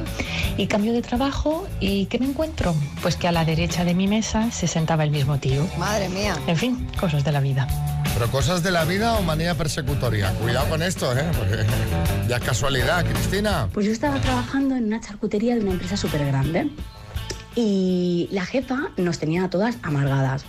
Y 0.58 0.68
cambio 0.68 0.94
de 0.94 1.02
trabajo 1.02 1.68
y 1.80 2.06
¿qué 2.06 2.20
me 2.20 2.26
encuentro? 2.26 2.76
Pues 3.02 3.16
que 3.16 3.28
a 3.28 3.32
la 3.32 3.44
derecha 3.46 3.84
de 3.84 3.94
mi 3.94 4.08
mesa 4.08 4.52
se 4.52 4.68
sentaba 4.68 5.04
el 5.04 5.12
mismo 5.12 5.38
tío. 5.40 5.68
Madre 5.78 6.10
mía. 6.10 6.36
En 6.48 6.56
fin, 6.58 6.88
cosas 7.00 7.24
de 7.24 7.32
la 7.32 7.40
vida. 7.42 7.68
Pero 8.14 8.32
cosas 8.32 8.64
de 8.64 8.72
la 8.72 8.86
vida 8.86 9.16
o 9.16 9.22
manía 9.24 9.56
persecutoria. 9.56 10.32
Cuidado 10.42 10.70
con 10.70 10.82
esto, 10.82 11.12
¿eh? 11.18 11.26
Porque 11.38 11.66
ya 12.30 12.38
es 12.38 12.44
casualidad, 12.44 13.04
Cristina. 13.06 13.68
Pues 13.74 13.86
yo 13.86 13.92
estaba 13.92 14.22
trabajando 14.22 14.76
en 14.78 14.86
una 14.86 15.02
charcutería 15.02 15.56
de 15.56 15.62
una 15.62 15.72
empresa 15.72 15.98
súper 15.98 16.26
grande 16.26 16.70
y 17.56 18.28
la 18.31 18.46
jefa 18.46 18.90
nos 18.98 19.19
tenía 19.19 19.46
a 19.46 19.50
todas 19.50 19.78
amargadas. 19.81 20.46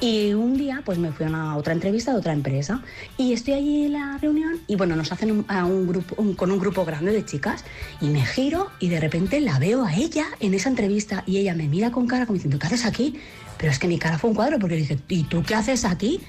Y 0.00 0.32
un 0.32 0.56
día 0.56 0.82
pues 0.84 0.96
me 0.98 1.10
fui 1.10 1.26
a 1.26 1.28
una 1.28 1.56
otra 1.56 1.72
entrevista 1.72 2.12
de 2.12 2.18
otra 2.18 2.32
empresa 2.32 2.82
y 3.16 3.32
estoy 3.32 3.54
allí 3.54 3.86
en 3.86 3.94
la 3.94 4.16
reunión 4.22 4.60
y 4.68 4.76
bueno, 4.76 4.94
nos 4.94 5.10
hacen 5.10 5.32
un- 5.32 5.44
a 5.48 5.64
un 5.64 5.88
grupo, 5.88 6.14
un- 6.22 6.34
con 6.34 6.52
un 6.52 6.60
grupo 6.60 6.84
grande 6.84 7.10
de 7.10 7.24
chicas 7.24 7.64
y 8.00 8.06
me 8.06 8.24
giro 8.24 8.70
y 8.78 8.90
de 8.90 9.00
repente 9.00 9.40
la 9.40 9.58
veo 9.58 9.84
a 9.84 9.94
ella 9.96 10.26
en 10.38 10.54
esa 10.54 10.68
entrevista 10.68 11.24
y 11.26 11.38
ella 11.38 11.54
me 11.54 11.66
mira 11.66 11.90
con 11.90 12.06
cara 12.06 12.26
como 12.26 12.34
diciendo, 12.34 12.60
¿qué 12.60 12.68
haces 12.68 12.84
aquí? 12.86 13.18
Pero 13.58 13.72
es 13.72 13.80
que 13.80 13.88
mi 13.88 13.98
cara 13.98 14.18
fue 14.18 14.30
un 14.30 14.36
cuadro 14.36 14.60
porque 14.60 14.76
dije, 14.76 14.98
¿y 15.08 15.24
tú 15.24 15.42
qué 15.42 15.56
haces 15.56 15.84
aquí? 15.84 16.20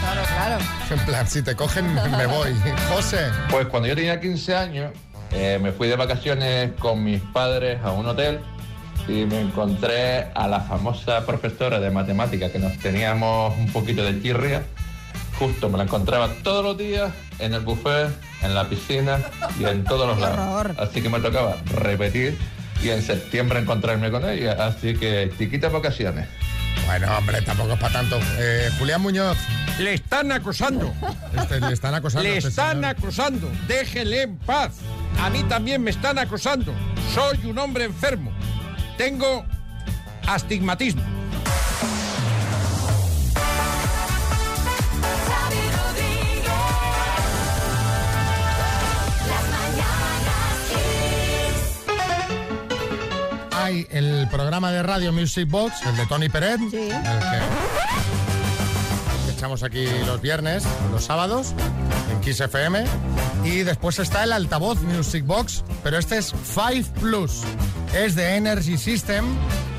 Claro, 0.00 0.22
claro. 0.28 0.64
En 0.90 0.98
plan, 1.06 1.26
si 1.26 1.42
te 1.42 1.56
cogen, 1.56 1.92
me 1.94 2.26
voy. 2.26 2.50
José. 2.94 3.18
Pues 3.50 3.66
cuando 3.66 3.88
yo 3.88 3.96
tenía 3.96 4.20
15 4.20 4.54
años, 4.54 4.92
eh, 5.32 5.58
me 5.60 5.72
fui 5.72 5.88
de 5.88 5.96
vacaciones 5.96 6.70
con 6.78 7.02
mis 7.02 7.20
padres 7.20 7.80
a 7.82 7.90
un 7.90 8.06
hotel 8.06 8.38
y 9.08 9.24
me 9.26 9.40
encontré 9.40 10.28
a 10.34 10.48
la 10.48 10.60
famosa 10.60 11.24
profesora 11.26 11.80
de 11.80 11.90
matemáticas 11.90 12.50
que 12.50 12.58
nos 12.58 12.78
teníamos 12.78 13.56
un 13.58 13.70
poquito 13.72 14.04
de 14.04 14.20
chirria. 14.22 14.62
Justo 15.38 15.68
me 15.68 15.78
la 15.78 15.84
encontraba 15.84 16.28
todos 16.42 16.64
los 16.64 16.78
días 16.78 17.12
en 17.38 17.54
el 17.54 17.60
buffet, 17.60 18.08
en 18.42 18.54
la 18.54 18.68
piscina 18.68 19.18
y 19.58 19.64
en 19.64 19.84
todos 19.84 20.06
los 20.06 20.18
lados. 20.18 20.76
Así 20.78 21.02
que 21.02 21.08
me 21.08 21.18
tocaba 21.20 21.56
repetir 21.74 22.38
y 22.82 22.90
en 22.90 23.02
septiembre 23.02 23.58
encontrarme 23.58 24.10
con 24.10 24.28
ella. 24.28 24.52
Así 24.64 24.94
que 24.94 25.32
chiquitas 25.38 25.72
vacaciones. 25.72 26.28
Bueno, 26.86 27.08
hombre, 27.16 27.40
tampoco 27.42 27.72
es 27.72 27.78
para 27.80 27.92
tanto. 27.94 28.18
Eh, 28.38 28.70
Julián 28.78 29.00
Muñoz. 29.00 29.38
Le 29.78 29.94
están 29.94 30.30
acosando. 30.32 30.92
Este, 31.36 31.60
le 31.60 31.72
están 31.72 31.94
acosando. 31.94 32.28
Le 32.28 32.36
este 32.36 32.50
están 32.50 32.76
señor. 32.76 32.90
acosando. 32.90 33.50
Déjenle 33.66 34.22
en 34.22 34.36
paz. 34.38 34.72
A 35.20 35.30
mí 35.30 35.42
también 35.44 35.82
me 35.82 35.90
están 35.90 36.18
acosando. 36.18 36.72
Soy 37.14 37.50
un 37.50 37.58
hombre 37.58 37.84
enfermo. 37.84 38.32
Tengo 38.96 39.44
astigmatismo. 40.26 41.02
Hay 53.52 53.86
el 53.90 54.28
programa 54.30 54.70
de 54.72 54.82
radio 54.82 55.12
Music 55.12 55.48
Box, 55.48 55.82
el 55.86 55.96
de 55.96 56.06
Tony 56.06 56.28
Peret, 56.28 56.58
Sí. 56.58 56.76
el 56.76 56.88
que, 56.90 57.38
que 59.26 59.32
echamos 59.32 59.62
aquí 59.62 59.86
los 60.06 60.20
viernes, 60.20 60.64
los 60.92 61.04
sábados, 61.04 61.54
en 62.12 62.20
Kiss 62.20 62.40
FM. 62.40 62.84
Y 63.44 63.62
después 63.62 63.98
está 63.98 64.24
el 64.24 64.32
altavoz 64.32 64.80
Music 64.82 65.24
Box, 65.24 65.64
pero 65.82 65.98
este 65.98 66.18
es 66.18 66.34
5 66.54 66.90
Plus. 67.00 67.42
Es 67.94 68.16
de 68.16 68.34
Energy 68.34 68.76
System 68.76 69.24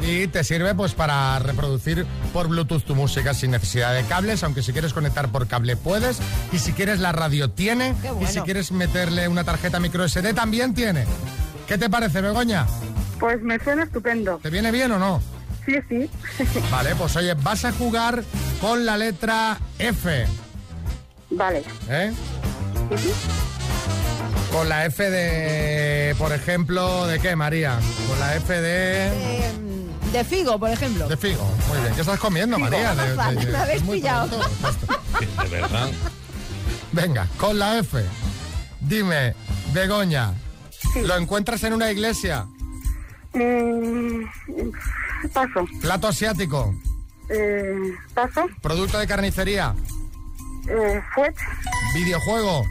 y 0.01 0.27
te 0.27 0.43
sirve 0.43 0.73
pues 0.73 0.93
para 0.93 1.37
reproducir 1.39 2.05
por 2.31 2.47
Bluetooth 2.47 2.83
tu 2.83 2.95
música 2.95 3.33
sin 3.33 3.51
necesidad 3.51 3.93
de 3.93 4.03
cables, 4.03 4.43
aunque 4.43 4.63
si 4.63 4.71
quieres 4.71 4.93
conectar 4.93 5.29
por 5.29 5.47
cable 5.47 5.75
puedes. 5.75 6.19
Y 6.53 6.59
si 6.59 6.71
quieres 6.71 6.99
la 6.99 7.11
radio 7.11 7.49
tiene. 7.49 7.93
Y 8.21 8.25
si 8.27 8.39
quieres 8.41 8.71
meterle 8.71 9.27
una 9.27 9.43
tarjeta 9.43 9.79
micro 9.79 10.07
SD 10.07 10.33
también 10.33 10.73
tiene. 10.73 11.05
¿Qué 11.67 11.77
te 11.77 11.89
parece, 11.89 12.21
Begoña? 12.21 12.65
Pues 13.19 13.41
me 13.41 13.59
suena 13.59 13.83
estupendo. 13.83 14.39
¿Te 14.41 14.49
viene 14.49 14.71
bien 14.71 14.91
o 14.93 14.99
no? 14.99 15.21
Sí, 15.65 15.75
sí. 15.89 16.09
Vale, 16.71 16.95
pues 16.95 17.15
oye, 17.17 17.33
vas 17.33 17.65
a 17.65 17.73
jugar 17.73 18.23
con 18.61 18.85
la 18.85 18.97
letra 18.97 19.57
F. 19.77 20.25
Vale. 21.31 21.63
¿Eh? 21.89 22.13
Con 24.55 24.69
la 24.69 24.85
F 24.85 25.09
de, 25.09 26.15
por 26.17 26.31
ejemplo, 26.31 27.05
¿de 27.07 27.19
qué, 27.19 27.35
María? 27.35 27.77
Con 28.07 28.17
la 28.21 28.35
F 28.37 28.53
de... 28.61 29.07
Eh, 29.07 29.51
de 30.13 30.23
figo, 30.23 30.57
por 30.57 30.69
ejemplo. 30.69 31.09
De 31.09 31.17
figo. 31.17 31.43
Muy 31.67 31.77
bien. 31.79 31.93
¿Qué 31.93 31.99
estás 32.01 32.17
comiendo, 32.19 32.57
María? 32.57 32.95
De- 32.95 33.09
de- 33.35 33.51
me 33.51 33.57
habéis 33.57 33.81
pillado. 33.83 34.29
pronto. 34.29 35.03
De 35.43 35.49
verdad. 35.49 35.89
Venga, 36.93 37.27
con 37.37 37.59
la 37.59 37.79
F. 37.79 38.01
Dime, 38.79 39.35
Begoña, 39.73 40.33
¿lo 41.03 41.17
encuentras 41.17 41.61
en 41.65 41.73
una 41.73 41.91
iglesia? 41.91 42.45
Mm, 43.33 44.21
paso. 45.33 45.65
Plato 45.81 46.07
asiático, 46.07 46.73
Eh, 47.29 47.75
paso. 48.13 48.45
producto 48.61 48.99
de 48.99 49.07
carnicería, 49.07 49.75
Eh, 50.69 51.01
fuet. 51.13 51.35
videojuego, 51.93 52.63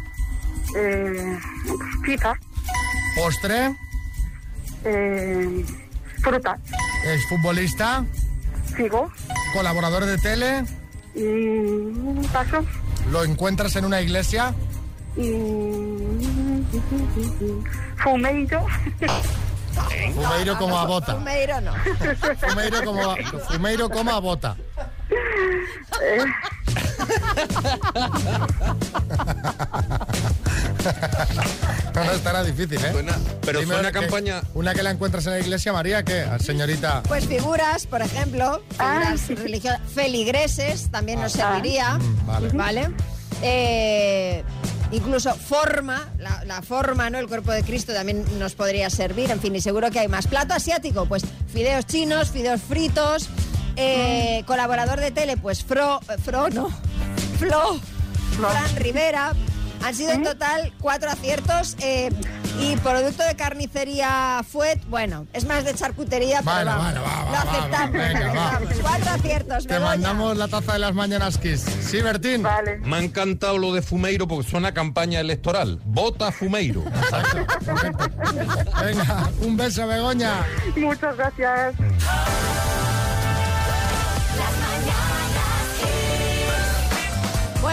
Eh, 0.75 1.39
FIFA. 2.05 2.35
postre, 3.17 3.75
Eh, 4.85 5.65
fruta. 6.23 6.59
exfutbolista, 7.05 8.05
Sigo. 8.77 9.11
colaborador 9.55 10.05
de 10.05 10.19
tele, 10.19 10.65
Y 11.15 12.27
paso. 12.33 12.65
¿lo 13.11 13.25
encuentras 13.25 13.77
en 13.77 13.85
una 13.85 14.01
iglesia? 14.01 14.53
Y 15.17 15.31
fumeiro. 18.03 18.67
Fumeiro 20.15 20.59
como 20.59 20.79
a 20.79 20.85
bota. 20.87 21.15
Fumeiro 21.15 21.61
no. 21.61 21.73
Fumeiro 22.49 22.85
como 22.85 23.11
a, 23.11 23.17
fumeiro 23.49 23.89
como 23.91 24.11
a 24.11 24.19
bota. 24.21 24.57
No, 31.95 32.03
no, 32.05 32.11
estará 32.13 32.43
difícil, 32.43 32.85
¿eh? 32.85 32.91
Suena- 32.91 33.17
pero 33.43 33.61
Dime 33.61 33.75
suena 33.75 33.93
que- 33.93 34.01
campaña- 34.01 34.43
Una 34.55 34.75
que 34.75 34.83
la 34.83 34.91
encuentras 34.91 35.25
en 35.27 35.33
la 35.35 35.39
iglesia, 35.39 35.73
María, 35.73 36.03
¿qué? 36.03 36.27
Señorita. 36.45 37.03
Pues 37.05 37.27
figuras, 37.27 37.87
por 37.87 38.03
ejemplo, 38.03 38.63
figuras 38.71 39.29
religiosas, 39.29 39.81
feligreses 39.95 40.91
también 40.91 41.21
nos 41.21 41.33
serviría, 41.33 41.95
Mm, 41.99 42.27
vale. 42.27 42.49
¿vale? 42.53 42.91
Eh, 43.43 44.43
incluso 44.91 45.35
forma, 45.37 46.09
la, 46.19 46.43
la 46.45 46.63
forma, 46.63 47.11
¿no? 47.11 47.19
El 47.19 47.29
cuerpo 47.29 47.53
de 47.53 47.63
Cristo 47.63 47.93
también 47.93 48.25
nos 48.41 48.55
podría 48.55 48.91
servir, 48.91 49.31
en 49.31 49.39
fin, 49.41 49.55
y 49.55 49.61
seguro 49.61 49.91
que 49.93 50.01
hay 50.01 50.09
más. 50.09 50.27
Plato 50.27 50.53
asiático, 50.55 51.07
pues 51.07 51.23
fideos 51.53 51.87
chinos, 51.87 52.31
fideos 52.31 52.61
fritos, 52.61 53.29
eh, 53.77 54.43
colaborador 54.47 54.99
de 54.99 55.13
tele, 55.13 55.37
pues 55.37 55.63
Fro, 55.63 56.01
Fro, 56.25 56.49
no, 56.51 56.71
Flo, 57.39 57.79
Fran 58.37 58.77
Rivera. 58.77 59.33
Han 59.85 59.95
sido 59.95 60.13
en 60.13 60.23
total 60.25 60.73
cuatro 60.81 61.11
aciertos 61.11 61.77
eh, 61.81 62.11
y 62.59 62.77
producto 62.77 63.23
de 63.23 63.35
carnicería 63.37 64.41
Fuet, 64.51 64.81
bueno, 64.89 65.27
es 65.33 65.45
más 65.45 65.65
de 65.65 65.75
charcutería, 65.75 66.41
pero 66.43 66.55
Bueno, 66.57 66.71
vamos, 66.71 66.85
bueno, 66.85 67.03
va, 67.03 67.25
va, 67.25 67.31
lo 67.31 67.37
aceptamos, 67.51 67.95
va, 67.97 67.99
venga, 68.09 68.27
lo 68.29 68.35
va. 68.35 68.49
aceptamos. 68.49 68.81
Cuatro 68.83 69.11
aciertos, 69.11 69.67
Te 69.67 69.75
Begoña. 69.75 69.91
mandamos 69.91 70.37
la 70.39 70.49
taza 70.49 70.73
de 70.73 70.79
las 70.79 70.95
mañanas 70.95 71.37
Kiss. 71.39 71.65
¿Sí, 71.83 72.01
Bertín? 72.01 72.43
Vale. 72.43 72.79
Me 72.79 72.97
ha 72.97 73.01
encantado 73.01 73.59
lo 73.59 73.73
de 73.75 73.83
Fumeiro 73.83 74.27
porque 74.27 74.49
suena 74.49 74.69
a 74.69 74.75
campaña 74.75 75.21
electoral. 75.21 75.81
Vota 75.85 76.33
Fumeiro. 76.33 76.83
Venga, 78.83 79.31
un 79.43 79.57
beso, 79.57 79.87
Begoña. 79.87 80.47
Muchas 80.77 81.17
gracias. 81.17 81.75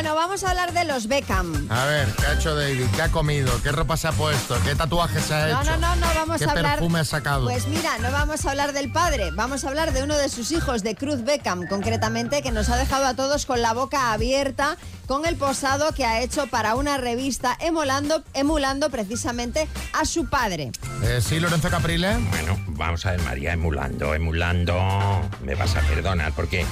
Bueno, 0.02 0.16
vamos 0.16 0.44
a 0.44 0.50
hablar 0.50 0.74
de 0.74 0.84
los 0.86 1.06
Beckham. 1.06 1.68
A 1.70 1.86
ver, 1.86 2.08
¿qué 2.16 2.26
ha 2.26 2.34
hecho 2.34 2.56
David? 2.56 2.88
¿Qué 2.96 3.04
ha 3.04 3.10
comido? 3.12 3.52
¿Qué 3.62 3.72
ropa 3.72 3.96
se 3.98 4.08
ha 4.08 4.12
puesto? 4.12 4.56
¿Qué 4.66 4.74
tatuaje 4.74 5.20
se 5.22 5.32
ha 5.36 5.48
No, 5.50 5.62
hecho? 5.62 5.78
no, 5.78 5.78
no, 5.78 5.96
no 5.98 6.08
vamos 6.16 6.40
¿Qué 6.40 6.46
a 6.46 6.50
hablar. 6.50 6.72
perfume 6.80 7.02
ha 7.02 7.06
sacado? 7.06 7.44
Pues 7.46 7.68
mira, 7.68 8.00
no 8.00 8.12
vamos 8.12 8.44
a 8.44 8.50
hablar 8.50 8.74
del 8.74 8.92
padre, 8.92 9.30
vamos 9.36 9.64
a 9.64 9.68
hablar 9.70 9.94
de 9.94 10.02
uno 10.02 10.18
de 10.18 10.30
sus 10.30 10.52
hijos, 10.54 10.82
de 10.82 10.96
Cruz 10.96 11.24
Beckham, 11.24 11.68
concretamente, 11.68 12.42
que 12.42 12.52
nos 12.52 12.70
ha 12.70 12.78
dejado 12.78 13.06
a 13.06 13.14
todos 13.14 13.46
con 13.46 13.62
la 13.62 13.74
boca 13.74 14.12
abierta 14.12 14.76
con 15.06 15.26
el 15.28 15.36
posado 15.36 15.92
que 15.92 16.04
ha 16.06 16.22
hecho 16.22 16.48
para 16.48 16.74
una 16.76 16.98
revista 16.98 17.56
emulando, 17.60 18.24
emulando 18.34 18.90
precisamente 18.90 19.68
a 19.94 20.06
su 20.06 20.28
padre. 20.30 20.72
Eh, 21.04 21.20
sí, 21.22 21.40
Lorenzo 21.40 21.70
Caprile. 21.70 22.18
Bueno, 22.30 22.58
vamos 22.70 23.06
a 23.06 23.12
ver, 23.12 23.22
María, 23.22 23.52
emulando, 23.54 24.16
emulando. 24.16 25.30
Me 25.44 25.54
vas 25.54 25.76
a 25.76 25.82
perdonar 25.82 26.32
porque 26.34 26.66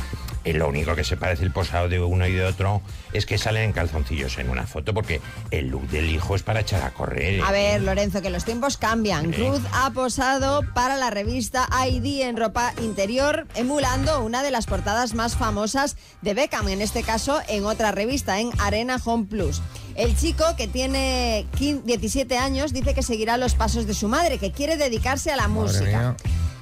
eh, 0.43 0.53
lo 0.53 0.67
único 0.69 0.95
que 0.95 1.03
se 1.03 1.17
parece 1.17 1.43
el 1.43 1.51
posado 1.51 1.89
de 1.89 1.99
uno 1.99 2.27
y 2.27 2.33
de 2.33 2.45
otro 2.45 2.81
es 3.13 3.25
que 3.25 3.37
salen 3.37 3.63
en 3.63 3.73
calzoncillos 3.73 4.37
en 4.37 4.49
una 4.49 4.65
foto 4.67 4.93
porque 4.93 5.21
el 5.51 5.67
look 5.67 5.87
del 5.89 6.09
hijo 6.09 6.35
es 6.35 6.43
para 6.43 6.61
echar 6.61 6.81
a 6.83 6.91
correr. 6.91 7.41
A 7.43 7.51
ver, 7.51 7.81
Lorenzo, 7.81 8.21
que 8.21 8.29
los 8.29 8.45
tiempos 8.45 8.77
cambian. 8.77 9.31
Cruz 9.31 9.61
ha 9.73 9.91
posado 9.91 10.61
para 10.73 10.95
la 10.97 11.09
revista 11.09 11.67
ID 11.87 12.21
en 12.21 12.37
ropa 12.37 12.73
interior, 12.81 13.47
emulando 13.55 14.23
una 14.23 14.43
de 14.43 14.51
las 14.51 14.65
portadas 14.65 15.13
más 15.13 15.35
famosas 15.35 15.97
de 16.21 16.33
Beckham, 16.33 16.67
en 16.69 16.81
este 16.81 17.03
caso 17.03 17.39
en 17.47 17.65
otra 17.65 17.91
revista, 17.91 18.39
en 18.39 18.49
Arena 18.59 18.99
Home 19.03 19.25
Plus. 19.25 19.61
El 19.95 20.15
chico, 20.17 20.45
que 20.55 20.67
tiene 20.67 21.45
15 21.57 21.83
17 21.85 22.37
años, 22.37 22.71
dice 22.73 22.93
que 22.93 23.03
seguirá 23.03 23.37
los 23.37 23.55
pasos 23.55 23.85
de 23.85 23.93
su 23.93 24.07
madre, 24.07 24.37
que 24.37 24.51
quiere 24.51 24.77
dedicarse 24.77 25.31
a 25.31 25.35
la 25.35 25.47
Madre 25.47 25.61
música. 25.79 25.99
mía. 25.99 26.15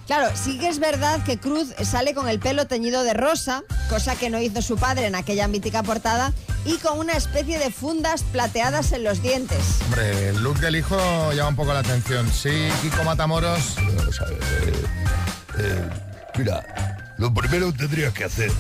Claro, 0.08 0.34
sí 0.42 0.58
que 0.58 0.70
es 0.70 0.80
verdad 0.80 1.22
que 1.24 1.38
Cruz 1.38 1.74
sale 1.84 2.14
con 2.14 2.30
el 2.30 2.40
pelo 2.40 2.66
teñido 2.66 3.04
de 3.04 3.14
rosa, 3.14 3.64
cosa 3.90 4.16
que 4.16 4.30
no 4.30 4.40
hizo 4.40 4.62
su 4.62 4.78
padre 4.78 5.06
en 5.06 5.16
aquella 5.16 5.50
mítica 5.50 5.84
portada, 5.84 6.32
y 6.64 6.78
con 6.78 6.98
una 6.98 7.14
especie 7.14 7.60
de 7.60 7.72
fundas 7.72 8.24
plateadas 8.24 8.94
en 8.94 9.04
los 9.04 9.22
dientes. 9.22 9.60
Hombre, 9.86 10.30
el 10.30 10.42
look 10.42 10.60
del 10.60 10.78
hijo 10.78 10.98
llama 11.34 11.50
un 11.50 11.56
poco 11.58 11.74
la 11.74 11.80
atención. 11.80 12.32
Sí, 12.32 12.70
Kiko 12.82 13.04
Matamoros. 13.04 13.76
Vamos 13.98 14.22
a 14.22 14.26
ver. 14.26 14.40
eh, 14.40 14.86
eh, 15.60 15.90
mira, 16.38 17.06
lo 17.18 17.34
primero 17.34 17.72
que 17.74 17.80
tendrías 17.80 18.14
que 18.14 18.24
hacer, 18.24 18.52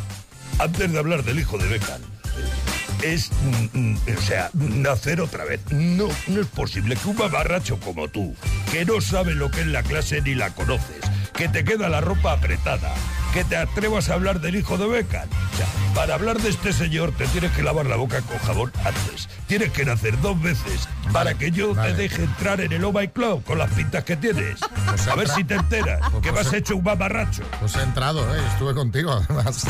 antes 0.59 0.91
de 0.91 0.99
hablar 0.99 1.23
del 1.23 1.39
hijo 1.39 1.57
de 1.57 1.67
Beckham, 1.67 2.01
eh, 2.01 2.76
es, 3.03 3.29
mm, 3.73 3.77
mm, 3.79 3.97
o 4.17 4.21
sea, 4.21 4.49
nacer 4.53 5.21
otra 5.21 5.45
vez. 5.45 5.59
No, 5.71 6.07
no 6.27 6.41
es 6.41 6.47
posible 6.47 6.95
que 6.95 7.07
un 7.09 7.17
mamarracho 7.17 7.79
como 7.79 8.07
tú, 8.07 8.35
que 8.71 8.85
no 8.85 9.01
sabe 9.01 9.33
lo 9.35 9.49
que 9.51 9.61
es 9.61 9.67
la 9.67 9.83
clase 9.83 10.21
ni 10.21 10.35
la 10.35 10.49
conoces, 10.51 11.01
que 11.33 11.47
te 11.49 11.63
queda 11.63 11.89
la 11.89 12.01
ropa 12.01 12.33
apretada, 12.33 12.93
que 13.33 13.43
te 13.43 13.57
atrevas 13.57 14.09
a 14.09 14.15
hablar 14.15 14.41
del 14.41 14.55
hijo 14.55 14.77
de 14.77 14.87
Beckham. 14.87 15.27
O 15.53 15.57
sea, 15.57 15.67
para 15.95 16.15
hablar 16.15 16.39
de 16.41 16.49
este 16.49 16.73
señor 16.73 17.11
te 17.17 17.27
tienes 17.27 17.51
que 17.51 17.63
lavar 17.63 17.85
la 17.85 17.95
boca 17.95 18.21
con 18.21 18.37
jabón 18.39 18.71
antes. 18.83 19.27
Tienes 19.47 19.71
que 19.71 19.85
nacer 19.85 20.19
dos 20.21 20.39
veces 20.41 20.87
para 21.13 21.33
que 21.35 21.51
yo 21.51 21.73
vale. 21.73 21.91
te 21.93 22.01
deje 22.03 22.23
entrar 22.23 22.59
en 22.61 22.71
el 22.73 22.83
Oh 22.83 22.91
My 22.93 23.07
Club 23.07 23.43
con 23.43 23.57
las 23.57 23.71
pintas 23.71 24.03
que 24.03 24.15
tienes. 24.17 24.59
Pues 24.87 25.07
a 25.07 25.15
ver 25.15 25.27
si 25.29 25.43
te 25.43 25.55
enteras 25.55 25.99
Pues 26.11 26.23
que 26.23 26.31
pues 26.31 26.45
vas 26.45 26.53
he- 26.53 26.57
hecho 26.57 26.75
un 26.75 26.83
mamarracho. 26.83 27.43
Pues 27.59 27.75
he 27.75 27.81
entrado, 27.81 28.35
¿eh? 28.35 28.39
Estuve 28.51 28.73
contigo, 28.75 29.11
además. 29.29 29.65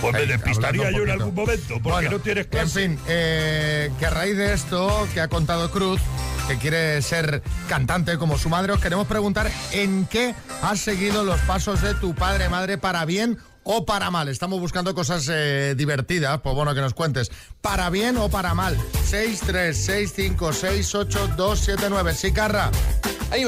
Pues 0.00 0.12
me 0.14 0.26
despistaría 0.26 0.90
yo 0.90 1.02
en 1.02 1.10
algún 1.10 1.34
momento, 1.34 1.74
porque 1.74 1.88
Bueno, 1.90 2.10
no 2.12 2.18
tienes 2.20 2.44
En 2.46 2.50
clase. 2.50 2.80
fin, 2.80 2.98
eh, 3.08 3.90
que 3.98 4.06
a 4.06 4.10
raíz 4.10 4.36
de 4.36 4.52
esto 4.54 5.06
que 5.12 5.20
ha 5.20 5.28
contado 5.28 5.70
Cruz, 5.70 6.00
que 6.48 6.56
quiere 6.56 7.02
ser 7.02 7.42
cantante 7.68 8.16
como 8.16 8.38
su 8.38 8.48
madre, 8.48 8.72
os 8.72 8.80
queremos 8.80 9.06
preguntar 9.06 9.50
en 9.72 10.06
qué 10.06 10.34
has 10.62 10.80
seguido 10.80 11.22
los 11.24 11.38
pasos 11.42 11.82
de 11.82 11.94
tu 11.94 12.14
padre, 12.14 12.48
madre, 12.48 12.78
para 12.78 13.04
bien 13.04 13.38
o 13.62 13.84
para 13.84 14.10
mal. 14.10 14.28
Estamos 14.28 14.58
buscando 14.58 14.94
cosas 14.94 15.28
eh, 15.30 15.74
divertidas, 15.76 16.40
pues 16.40 16.54
bueno, 16.54 16.74
que 16.74 16.80
nos 16.80 16.94
cuentes. 16.94 17.30
¿Para 17.60 17.90
bien 17.90 18.16
o 18.16 18.30
para 18.30 18.54
mal? 18.54 18.76
6, 19.04 19.40
3, 19.46 19.76
6, 19.76 20.12
5, 20.16 20.52
6, 20.54 20.94
8, 20.94 21.28
2, 21.36 21.60
7, 21.60 21.86
9. 21.90 22.14
Sí, 22.14 22.32
Carra. 22.32 22.70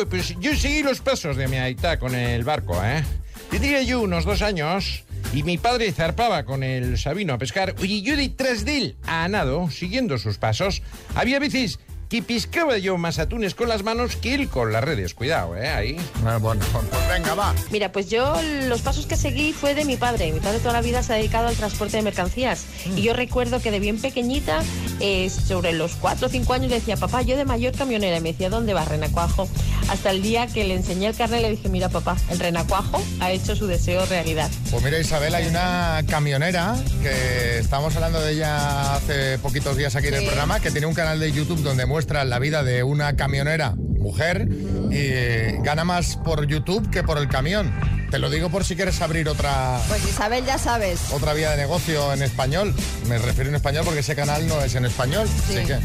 Pues 0.08 0.36
yo 0.38 0.54
seguí 0.54 0.82
los 0.82 1.00
pasos 1.00 1.36
de 1.36 1.48
mi 1.48 1.56
aita 1.56 1.98
con 1.98 2.14
el 2.14 2.44
barco, 2.44 2.78
¿eh? 2.84 3.02
Tendría 3.50 3.82
yo 3.82 4.00
unos 4.00 4.24
dos 4.24 4.42
años 4.42 5.02
y 5.32 5.42
mi 5.42 5.58
padre 5.58 5.92
zarpaba 5.92 6.44
con 6.44 6.62
el 6.62 6.98
Sabino 6.98 7.34
a 7.34 7.38
pescar. 7.38 7.74
Oye, 7.80 8.02
yo 8.02 8.16
detrás 8.16 8.64
de 8.64 8.76
él, 8.78 8.96
a 9.06 9.26
nado, 9.28 9.70
siguiendo 9.70 10.18
sus 10.18 10.38
pasos. 10.38 10.82
Había 11.14 11.38
veces 11.38 11.78
que 12.12 12.20
piscaba 12.20 12.76
yo 12.76 12.98
más 12.98 13.18
atunes 13.18 13.54
con 13.54 13.70
las 13.70 13.82
manos 13.84 14.16
que 14.16 14.34
él 14.34 14.50
con 14.50 14.70
las 14.70 14.84
redes. 14.84 15.14
Cuidado, 15.14 15.56
¿eh? 15.56 15.70
Ahí. 15.70 15.96
Ah, 16.26 16.36
Bueno, 16.36 16.62
pues 16.70 17.08
venga, 17.08 17.34
va. 17.34 17.54
Mira, 17.70 17.90
pues 17.90 18.10
yo 18.10 18.34
los 18.68 18.82
pasos 18.82 19.06
que 19.06 19.16
seguí 19.16 19.54
fue 19.54 19.74
de 19.74 19.86
mi 19.86 19.96
padre. 19.96 20.30
Mi 20.30 20.40
padre 20.40 20.58
toda 20.58 20.74
la 20.74 20.82
vida 20.82 21.02
se 21.02 21.14
ha 21.14 21.16
dedicado 21.16 21.48
al 21.48 21.56
transporte 21.56 21.96
de 21.96 22.02
mercancías. 22.02 22.66
Y 22.94 23.00
yo 23.00 23.14
recuerdo 23.14 23.62
que 23.62 23.70
de 23.70 23.80
bien 23.80 23.98
pequeñita, 23.98 24.62
eh, 25.00 25.30
sobre 25.30 25.72
los 25.72 25.94
4 25.94 26.26
o 26.26 26.28
5 26.30 26.52
años, 26.52 26.68
le 26.68 26.80
decía, 26.80 26.98
papá, 26.98 27.22
yo 27.22 27.34
de 27.38 27.46
mayor 27.46 27.72
camionera. 27.72 28.18
Y 28.18 28.20
me 28.20 28.32
decía, 28.32 28.50
¿dónde 28.50 28.74
vas, 28.74 28.88
Renacuajo? 28.88 29.48
Hasta 29.88 30.10
el 30.10 30.22
día 30.22 30.46
que 30.46 30.64
le 30.64 30.74
enseñé 30.74 31.08
el 31.08 31.14
carnet 31.16 31.42
le 31.42 31.50
dije, 31.50 31.68
mira, 31.68 31.88
papá, 31.88 32.16
el 32.30 32.38
Renacuajo 32.38 33.02
ha 33.20 33.30
hecho 33.30 33.54
su 33.56 33.66
deseo 33.66 34.04
realidad. 34.06 34.50
Pues 34.70 34.82
mira, 34.82 34.98
Isabel, 34.98 35.34
hay 35.34 35.46
una 35.46 36.02
camionera 36.08 36.74
que 37.02 37.58
estábamos 37.58 37.94
hablando 37.96 38.20
de 38.20 38.32
ella 38.32 38.94
hace 38.94 39.38
poquitos 39.38 39.76
días 39.76 39.94
aquí 39.96 40.08
en 40.08 40.14
el 40.14 40.20
Sí. 40.20 40.26
programa, 40.26 40.60
que 40.60 40.70
tiene 40.70 40.86
un 40.86 40.94
canal 40.94 41.18
de 41.20 41.30
YouTube 41.32 41.62
donde 41.62 41.84
muestra 41.86 42.24
la 42.24 42.38
vida 42.38 42.62
de 42.62 42.82
una 42.82 43.16
camionera 43.16 43.74
mujer 43.76 44.48
y 44.90 44.96
eh, 44.96 45.58
gana 45.62 45.84
más 45.84 46.16
por 46.24 46.46
YouTube 46.46 46.90
que 46.90 47.02
por 47.02 47.18
el 47.18 47.28
camión. 47.28 47.72
Te 48.10 48.18
lo 48.18 48.28
digo 48.30 48.50
por 48.50 48.64
si 48.64 48.76
quieres 48.76 49.00
abrir 49.00 49.28
otra, 49.28 49.78
Pues 49.88 50.04
Isabel, 50.06 50.44
ya 50.44 50.58
sabes. 50.58 51.00
otra 51.12 51.32
vía 51.34 51.50
de 51.50 51.56
negocio 51.58 52.12
en 52.12 52.22
español. 52.22 52.74
Me 53.08 53.18
refiero 53.18 53.48
en 53.50 53.56
español 53.56 53.84
porque 53.84 54.00
ese 54.00 54.14
canal 54.14 54.46
no 54.46 54.60
es 54.62 54.74
en 54.74 54.84
español. 54.84 55.26
Sí. 55.48 55.56
Así 55.58 55.66
que. 55.66 55.78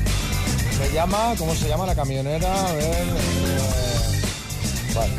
Se 0.78 0.94
llama, 0.94 1.34
¿cómo 1.38 1.56
se 1.56 1.68
llama 1.68 1.86
la 1.88 1.96
camionera? 1.96 2.70
A 2.70 2.74
ver. 2.74 2.84
eh, 2.84 3.87
vale. 4.98 5.14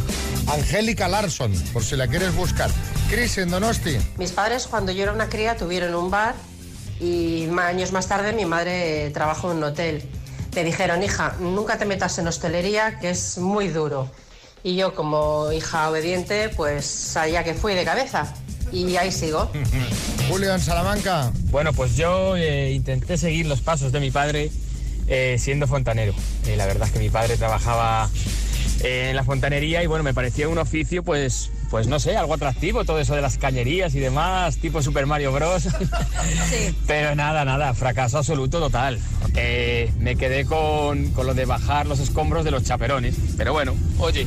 Angélica 0.46 1.08
Larson, 1.08 1.52
por 1.72 1.84
si 1.84 1.96
la 1.96 2.06
quieres 2.06 2.34
buscar. 2.34 2.70
Chris 3.10 3.38
en 3.38 3.50
Donosti. 3.50 3.96
Mis 4.16 4.32
padres 4.32 4.66
cuando 4.66 4.92
yo 4.92 5.02
era 5.02 5.12
una 5.12 5.28
cría 5.28 5.56
tuvieron 5.56 5.94
un 5.94 6.10
bar 6.10 6.34
y 7.00 7.48
años 7.58 7.92
más 7.92 8.08
tarde 8.08 8.32
mi 8.32 8.44
madre 8.44 9.10
trabajó 9.10 9.52
en 9.52 9.58
un 9.58 9.64
hotel. 9.64 10.02
Me 10.54 10.64
dijeron, 10.64 11.02
hija, 11.02 11.36
nunca 11.40 11.78
te 11.78 11.84
metas 11.84 12.18
en 12.18 12.26
hostelería 12.26 12.98
que 12.98 13.10
es 13.10 13.38
muy 13.38 13.68
duro. 13.68 14.10
Y 14.64 14.74
yo 14.74 14.94
como 14.94 15.52
hija 15.52 15.88
obediente, 15.88 16.48
pues 16.48 17.16
allá 17.16 17.44
que 17.44 17.54
fui 17.54 17.74
de 17.74 17.84
cabeza. 17.84 18.34
Y 18.72 18.96
ahí 18.96 19.12
sigo. 19.12 19.50
Julio 20.28 20.52
en 20.52 20.60
Salamanca. 20.60 21.32
Bueno, 21.50 21.72
pues 21.72 21.96
yo 21.96 22.36
eh, 22.36 22.72
intenté 22.72 23.16
seguir 23.16 23.46
los 23.46 23.60
pasos 23.60 23.92
de 23.92 24.00
mi 24.00 24.10
padre 24.10 24.50
eh, 25.06 25.36
siendo 25.38 25.66
fontanero. 25.66 26.12
Eh, 26.46 26.56
la 26.56 26.66
verdad 26.66 26.88
es 26.88 26.92
que 26.92 26.98
mi 26.98 27.08
padre 27.08 27.36
trabajaba 27.36 28.10
en 28.80 29.16
la 29.16 29.24
fontanería 29.24 29.82
y 29.82 29.86
bueno, 29.86 30.04
me 30.04 30.14
parecía 30.14 30.48
un 30.48 30.58
oficio 30.58 31.02
pues, 31.02 31.50
pues 31.70 31.86
no 31.86 31.98
sé, 31.98 32.16
algo 32.16 32.34
atractivo, 32.34 32.84
todo 32.84 32.98
eso 33.00 33.14
de 33.14 33.22
las 33.22 33.38
cañerías 33.38 33.94
y 33.94 34.00
demás, 34.00 34.56
tipo 34.58 34.82
Super 34.82 35.06
Mario 35.06 35.32
Bros. 35.32 35.64
Pero 36.86 37.14
nada, 37.14 37.44
nada, 37.44 37.74
fracaso 37.74 38.18
absoluto 38.18 38.60
total. 38.60 38.98
Eh, 39.34 39.92
me 39.98 40.16
quedé 40.16 40.44
con, 40.44 41.10
con 41.10 41.26
lo 41.26 41.34
de 41.34 41.44
bajar 41.44 41.86
los 41.86 41.98
escombros 42.00 42.44
de 42.44 42.50
los 42.50 42.62
chaperones. 42.64 43.14
Pero 43.36 43.52
bueno, 43.52 43.74
oye, 43.98 44.26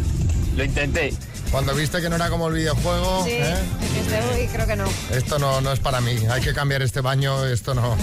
lo 0.56 0.64
intenté. 0.64 1.14
Cuando 1.52 1.76
viste 1.76 2.00
que 2.02 2.10
no 2.10 2.16
era 2.16 2.30
como 2.30 2.48
el 2.48 2.54
videojuego, 2.54 3.26
Sí, 3.26 3.32
¿eh? 3.32 3.56
este, 4.00 4.42
uy, 4.42 4.48
creo 4.48 4.66
que 4.66 4.76
no. 4.78 4.86
esto 5.14 5.38
no, 5.38 5.60
no 5.60 5.74
es 5.74 5.80
para 5.82 6.00
mí. 6.00 6.16
Hay 6.30 6.42
que 6.42 6.54
cambiar 6.54 6.82
este 6.82 7.02
baño, 7.02 7.46
esto 7.46 7.74
no. 7.74 7.98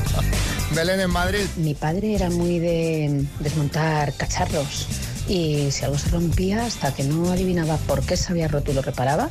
Belén 0.74 1.00
en 1.00 1.10
Madrid. 1.10 1.44
Mi 1.56 1.74
padre 1.74 2.14
era 2.14 2.30
muy 2.30 2.58
de 2.58 3.24
desmontar 3.40 4.14
cacharros 4.16 4.86
y 5.30 5.70
si 5.70 5.84
algo 5.84 5.96
se 5.96 6.08
rompía, 6.08 6.66
hasta 6.66 6.92
que 6.92 7.04
no 7.04 7.30
adivinaba 7.30 7.76
por 7.76 8.02
qué 8.02 8.16
se 8.16 8.32
había 8.32 8.48
roto 8.48 8.72
y 8.72 8.74
lo 8.74 8.82
reparaba, 8.82 9.30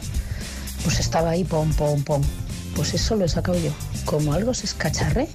pues 0.85 0.97
estaba 1.01 1.31
ahí, 1.31 1.43
pom, 1.43 1.73
pom, 1.73 2.01
pom. 2.03 2.21
Pues 2.73 2.93
eso 2.93 3.17
lo 3.17 3.25
he 3.25 3.29
sacado 3.29 3.59
yo. 3.59 3.71
Como 4.05 4.31
algo 4.31 4.53
se 4.53 4.65
escacharre, 4.65 5.27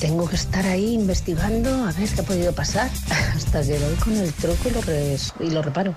tengo 0.00 0.26
que 0.30 0.36
estar 0.36 0.64
ahí 0.64 0.94
investigando 0.94 1.68
a 1.86 1.92
ver 1.92 2.08
qué 2.08 2.22
ha 2.22 2.24
podido 2.24 2.54
pasar 2.54 2.90
hasta 3.36 3.62
que 3.62 3.78
doy 3.78 3.94
con 3.96 4.16
el 4.16 4.32
truco 4.32 4.70
y 4.70 4.70
lo, 4.70 5.46
y 5.46 5.50
lo 5.50 5.60
reparo. 5.60 5.94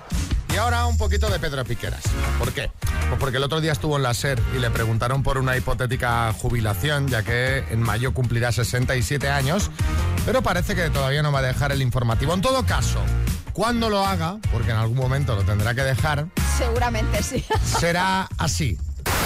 Y 0.52 0.58
ahora 0.58 0.84
un 0.86 0.98
poquito 0.98 1.30
de 1.30 1.38
Pedro 1.38 1.64
Piqueras. 1.64 2.02
¿Por 2.38 2.52
qué? 2.52 2.70
Pues 3.08 3.18
porque 3.18 3.38
el 3.38 3.44
otro 3.44 3.62
día 3.62 3.72
estuvo 3.72 3.96
en 3.96 4.02
la 4.02 4.12
SER 4.12 4.38
y 4.54 4.58
le 4.58 4.70
preguntaron 4.70 5.22
por 5.22 5.38
una 5.38 5.56
hipotética 5.56 6.34
jubilación, 6.34 7.08
ya 7.08 7.22
que 7.22 7.64
en 7.70 7.80
mayo 7.80 8.12
cumplirá 8.12 8.52
67 8.52 9.30
años, 9.30 9.70
pero 10.26 10.42
parece 10.42 10.74
que 10.74 10.90
todavía 10.90 11.22
no 11.22 11.32
va 11.32 11.38
a 11.38 11.42
dejar 11.42 11.72
el 11.72 11.80
informativo. 11.80 12.34
En 12.34 12.42
todo 12.42 12.64
caso, 12.66 13.00
cuando 13.56 13.88
lo 13.88 14.06
haga, 14.06 14.36
porque 14.52 14.70
en 14.70 14.76
algún 14.76 14.98
momento 14.98 15.34
lo 15.34 15.42
tendrá 15.42 15.74
que 15.74 15.80
dejar, 15.80 16.26
Seguramente 16.58 17.22
sí. 17.22 17.42
será 17.80 18.28
así. 18.36 18.78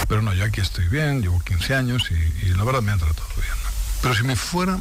Pero 0.09 0.23
no, 0.23 0.33
yo 0.33 0.45
aquí 0.45 0.61
estoy 0.61 0.87
bien, 0.87 1.21
llevo 1.21 1.41
15 1.41 1.75
años 1.75 2.13
y, 2.13 2.47
y 2.47 2.55
la 2.55 2.63
verdad 2.63 2.81
me 2.81 2.93
han 2.93 3.01
tratado 3.01 3.27
bien. 3.35 3.53
Pero 4.01 4.15
si 4.15 4.23
me 4.23 4.37
fuera, 4.37 4.79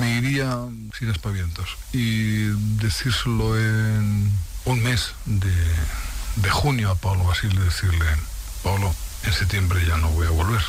me 0.00 0.16
iría 0.16 0.58
sin 0.98 1.08
aspavientos 1.08 1.76
y 1.92 2.46
decírselo 2.82 3.56
en 3.56 4.32
un 4.64 4.82
mes 4.82 5.14
de, 5.24 5.54
de 6.36 6.50
junio 6.50 6.90
a 6.90 6.96
Pablo 6.96 7.22
Basile, 7.22 7.60
decirle, 7.60 8.04
Pablo, 8.64 8.92
en 9.22 9.32
septiembre 9.32 9.86
ya 9.86 9.98
no 9.98 10.08
voy 10.10 10.26
a 10.26 10.30
volver. 10.30 10.62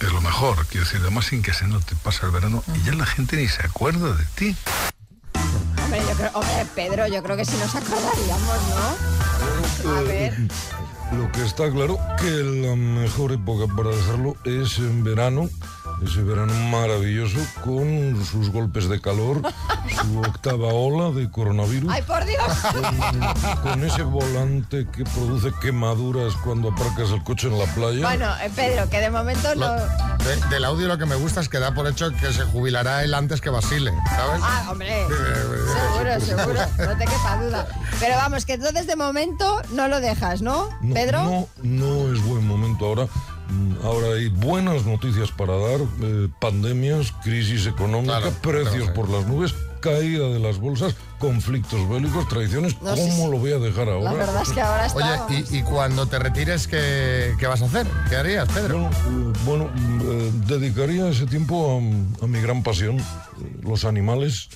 Es 0.00 0.12
lo 0.12 0.20
mejor, 0.20 0.66
quiero 0.66 0.84
decir, 0.84 1.00
además 1.00 1.26
sin 1.26 1.42
que 1.42 1.54
se 1.54 1.68
note, 1.68 1.94
pasa 2.02 2.26
el 2.26 2.32
verano 2.32 2.64
y 2.74 2.82
ya 2.82 2.92
la 2.92 3.06
gente 3.06 3.36
ni 3.36 3.46
se 3.46 3.64
acuerda 3.64 4.16
de 4.16 4.24
ti. 4.34 4.56
Hombre, 5.90 6.06
yo 6.08 6.16
creo, 6.16 6.30
hombre, 6.34 6.66
Pedro, 6.76 7.08
yo 7.08 7.20
creo 7.20 7.36
que 7.36 7.44
sí 7.44 7.56
nos 7.56 7.74
acordaríamos, 7.74 8.58
¿no? 9.84 9.90
A 9.98 10.02
ver. 10.02 10.34
Lo 11.10 11.32
que 11.32 11.42
está 11.42 11.68
claro 11.68 11.98
que 12.20 12.30
la 12.30 12.76
mejor 12.76 13.32
época 13.32 13.66
para 13.74 13.90
dejarlo 13.90 14.36
es 14.44 14.78
en 14.78 15.02
verano, 15.02 15.50
ese 16.04 16.22
verano 16.22 16.54
maravilloso 16.70 17.38
con 17.64 18.24
sus 18.24 18.50
golpes 18.50 18.88
de 18.88 19.00
calor, 19.00 19.42
su 20.02 20.18
octava 20.20 20.68
ola 20.68 21.10
de 21.14 21.30
coronavirus, 21.30 21.92
¡Ay, 21.92 22.02
por 22.02 22.24
Dios! 22.24 22.42
con 23.62 23.84
ese 23.84 24.02
volante 24.02 24.86
que 24.90 25.04
produce 25.04 25.52
quemaduras 25.60 26.34
cuando 26.44 26.70
aparcas 26.70 27.10
el 27.10 27.22
coche 27.22 27.48
en 27.48 27.58
la 27.58 27.66
playa. 27.74 28.00
Bueno, 28.00 28.26
eh, 28.42 28.50
Pedro, 28.54 28.88
que 28.88 28.98
de 29.00 29.10
momento 29.10 29.54
Lo- 29.54 29.76
no... 29.76 29.82
de- 30.24 30.48
del 30.50 30.64
audio 30.64 30.88
lo 30.88 30.96
que 30.98 31.06
me 31.06 31.16
gusta 31.16 31.40
es 31.40 31.48
que 31.48 31.58
da 31.58 31.72
por 31.74 31.86
hecho 31.86 32.10
que 32.12 32.32
se 32.32 32.44
jubilará 32.44 33.04
él 33.04 33.12
antes 33.14 33.40
que 33.40 33.50
Basile, 33.50 33.92
¿sabes? 34.08 34.40
Ah, 34.42 34.68
hombre, 34.70 35.06
seguro, 35.06 36.20
seguro, 36.20 36.60
no 36.78 36.96
te 36.98 37.04
quepa 37.04 37.36
duda. 37.42 37.66
Pero 37.98 38.16
vamos, 38.16 38.46
que 38.46 38.54
entonces 38.54 38.86
de 38.86 38.96
momento 38.96 39.60
no 39.72 39.88
lo 39.88 40.00
dejas, 40.00 40.40
¿no, 40.42 40.68
No, 40.80 40.94
Pedro? 40.94 41.22
No, 41.22 41.48
no 41.62 42.12
es 42.12 42.22
buen 42.24 42.46
momento 42.46 42.86
ahora. 42.86 43.06
Ahora 43.82 44.08
hay 44.14 44.28
buenas 44.28 44.84
noticias 44.84 45.30
para 45.30 45.56
dar, 45.56 45.80
eh, 46.02 46.28
pandemias, 46.38 47.12
crisis 47.24 47.66
económica, 47.66 48.30
precios 48.42 48.90
por 48.90 49.08
las 49.08 49.26
nubes, 49.26 49.54
caída 49.80 50.28
de 50.28 50.38
las 50.38 50.58
bolsas, 50.58 50.94
conflictos 51.18 51.88
bélicos, 51.88 52.28
traiciones. 52.28 52.74
No, 52.82 52.90
¿Cómo 52.94 53.24
sí, 53.24 53.30
lo 53.30 53.38
voy 53.38 53.52
a 53.52 53.58
dejar 53.58 53.88
ahora? 53.88 54.04
La 54.04 54.12
verdad 54.12 54.42
es 54.42 54.50
que 54.50 54.60
ahora 54.60 54.86
está... 54.86 55.26
Oye, 55.26 55.44
y, 55.50 55.58
y 55.58 55.62
cuando 55.62 56.06
te 56.06 56.18
retires, 56.18 56.66
¿qué, 56.66 57.34
qué 57.38 57.46
vas 57.46 57.62
a 57.62 57.66
hacer? 57.66 57.86
¿Qué 58.10 58.16
harías, 58.16 58.48
Pedro? 58.52 58.82
Eh, 58.86 59.32
Bueno, 59.46 59.70
mm, 59.74 60.00
eh, 60.02 60.30
dedicaría 60.46 61.08
ese 61.08 61.26
tiempo 61.26 61.80
a, 62.20 62.24
a 62.24 62.28
mi 62.28 62.40
gran 62.40 62.62
pasión, 62.62 62.98
eh, 62.98 63.02
los 63.62 63.84
animales. 63.86 64.50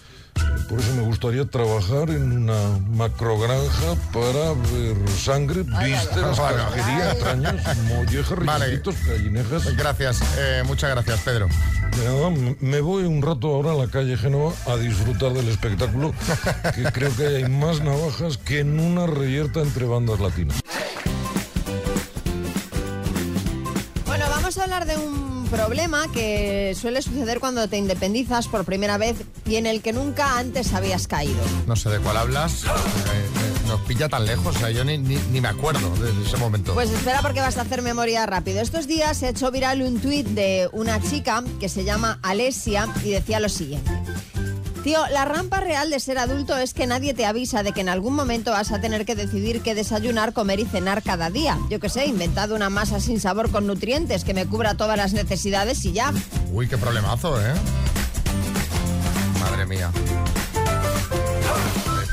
Por 0.69 0.81
eso 0.81 0.95
me 0.95 1.03
gustaría 1.03 1.45
trabajar 1.45 2.11
en 2.11 2.33
una 2.33 2.79
macrogranja 2.91 3.95
para 4.13 4.53
ver 4.73 4.97
sangre, 5.11 5.63
vísceras, 5.63 6.41
casquería, 6.41 7.13
entrañas, 7.13 7.79
mollejas, 7.83 8.45
Vale. 8.45 8.83
gallinejas. 9.07 9.77
Gracias, 9.77 10.23
eh, 10.39 10.63
muchas 10.67 10.91
gracias, 10.91 11.21
Pedro. 11.21 11.49
Nada, 12.05 12.31
me 12.61 12.81
voy 12.81 13.05
un 13.05 13.23
rato 13.23 13.55
ahora 13.55 13.73
a 13.73 13.75
la 13.75 13.87
calle 13.89 14.17
Génova 14.17 14.53
a 14.67 14.77
disfrutar 14.77 15.33
del 15.33 15.49
espectáculo, 15.49 16.13
que 16.75 16.83
creo 16.93 17.15
que 17.15 17.27
hay 17.27 17.49
más 17.49 17.81
navajas 17.83 18.39
que 18.39 18.61
en 18.61 18.81
una 18.81 19.07
reyerta 19.07 19.61
entre 19.61 19.85
bandas 19.87 20.19
latinas. 20.19 20.61
Bueno, 24.07 24.25
vamos 24.31 24.59
a 24.59 24.63
hablar 24.65 24.87
de 24.87 24.97
un 24.97 25.34
problema 25.55 26.11
que 26.13 26.75
suele 26.79 27.01
suceder 27.03 27.41
cuando 27.41 27.69
te 27.69 27.77
independizas 27.77 28.49
por 28.49 28.65
primera 28.65 28.99
vez 28.99 29.17
y 29.47 29.57
en 29.57 29.67
el 29.67 29.83
que 29.83 29.93
nunca 29.93 30.39
antes 30.39 30.73
habías 30.75 31.07
caído. 31.07 31.41
No 31.67 31.77
sé 31.77 31.91
de 31.91 31.99
cuál 32.01 32.17
hablas. 32.17 32.65
eh, 32.65 32.67
eh, 32.67 33.29
nos 33.69 33.81
pilla 33.83 34.09
tan 34.09 34.27
lejos, 34.27 34.57
o 34.57 34.59
sea, 34.59 34.71
yo 34.71 34.85
ni, 34.85 34.99
ni- 34.99 35.19
ni 35.31 35.41
me 35.41 35.49
acuerdo 35.49 35.89
de 35.97 36.11
ese 36.27 36.37
momento. 36.37 36.75
Pues 36.75 36.91
espera 36.91 37.23
porque 37.23 37.41
vas 37.41 37.57
a 37.57 37.63
hacer 37.63 37.83
memoria 37.83 38.27
rápido. 38.27 38.61
Estos 38.61 38.87
días 38.87 39.17
se 39.17 39.27
ha 39.27 39.29
hecho 39.31 39.51
viral 39.51 39.83
un 39.83 40.01
tuit 40.01 40.27
de 40.27 40.69
una 40.73 41.01
chica 41.01 41.43
que 41.61 41.69
se 41.69 41.85
llama 41.85 42.19
Alesia 42.23 42.89
y 43.05 43.11
decía 43.11 43.41
lo 43.41 43.49
siguiente. 43.49 43.91
Tío, 44.85 44.99
la 45.11 45.25
rampa 45.25 45.61
real 45.61 45.89
de 45.89 45.99
ser 45.99 46.19
adulto 46.19 46.59
es 46.59 46.75
que 46.75 46.87
nadie 46.87 47.15
te 47.15 47.25
avisa 47.25 47.63
de 47.63 47.73
que 47.73 47.81
en 47.81 47.89
algún 47.89 48.15
momento 48.15 48.51
vas 48.51 48.71
a 48.71 48.83
tener 48.83 49.07
que 49.07 49.15
decidir 49.15 49.63
qué 49.63 49.75
desayunar, 49.75 50.35
comer 50.35 50.61
y 50.61 50.67
cenar 50.67 51.03
cada 51.03 51.31
día. 51.31 51.59
Yo 51.71 51.81
qué 51.81 51.89
sé, 51.89 52.05
inventado 52.05 52.55
una 52.55 52.69
masa 52.69 53.01
sin 53.01 53.19
sabor 53.19 53.51
con 53.51 53.67
nutrientes 53.67 54.25
que 54.25 54.35
me 54.35 54.45
cubra 54.45 54.75
todas 54.75 54.99
las 54.99 55.15
necesidades 55.15 55.83
y 55.87 55.93
ya. 55.93 56.13
Uy, 56.53 56.69
qué 56.69 56.77
problemazo, 56.77 57.41
¿eh? 57.41 57.55
Madre 59.41 59.65
mía. 59.65 59.91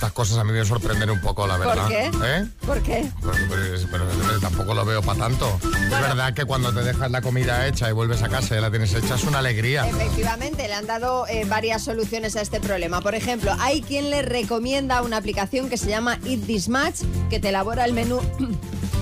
Estas 0.02 0.14
cosas 0.14 0.40
a 0.40 0.44
mí 0.44 0.52
me 0.52 0.66
sorprenden 0.66 1.12
un 1.12 1.22
poco, 1.22 1.46
la 1.46 1.58
¿Por 1.58 1.68
verdad. 1.68 1.88
qué? 1.88 2.10
¿Eh? 2.24 2.48
¿Por 2.66 2.82
qué? 2.82 3.08
Pero, 3.22 3.34
pero- 3.52 3.88
pero- 3.92 4.06
pero 4.26 4.40
tampoco 4.40 4.74
lo 4.74 4.84
veo 4.84 5.04
para 5.04 5.20
tanto. 5.20 5.60
Es 5.64 5.90
verdad 5.92 6.34
que 6.34 6.44
cuando 6.46 6.74
te 6.74 6.82
dejas 6.82 7.12
la 7.12 7.22
comida 7.22 7.68
hecha 7.68 7.88
y 7.88 7.94
vuelves 7.94 8.24
a 8.24 8.28
casa 8.30 8.58
y 8.58 8.62
la 8.62 8.72
tienes 8.72 8.92
hecha 8.96 9.14
es 9.14 9.24
una 9.26 9.38
alegría. 9.38 9.88
Efectivamente, 9.88 10.68
le 10.68 10.74
han 10.74 10.88
dado 10.88 11.28
eh, 11.28 11.46
varias 11.48 11.84
soluciones 11.84 12.36
a 12.36 12.42
este 12.42 12.60
problema. 12.60 13.02
Por 13.02 13.14
ejemplo, 13.14 13.56
hay 13.60 13.84
quien 13.84 14.10
le 14.10 14.24
recomienda 14.24 15.04
una 15.04 15.18
aplicación 15.18 15.70
que 15.70 15.78
se 15.78 15.90
llama 15.92 16.18
Eat 16.26 16.48
This 16.48 16.68
Match, 16.68 17.02
que 17.30 17.40
te 17.40 17.50
elabora 17.50 17.86
el 17.86 17.94
menú 17.94 18.22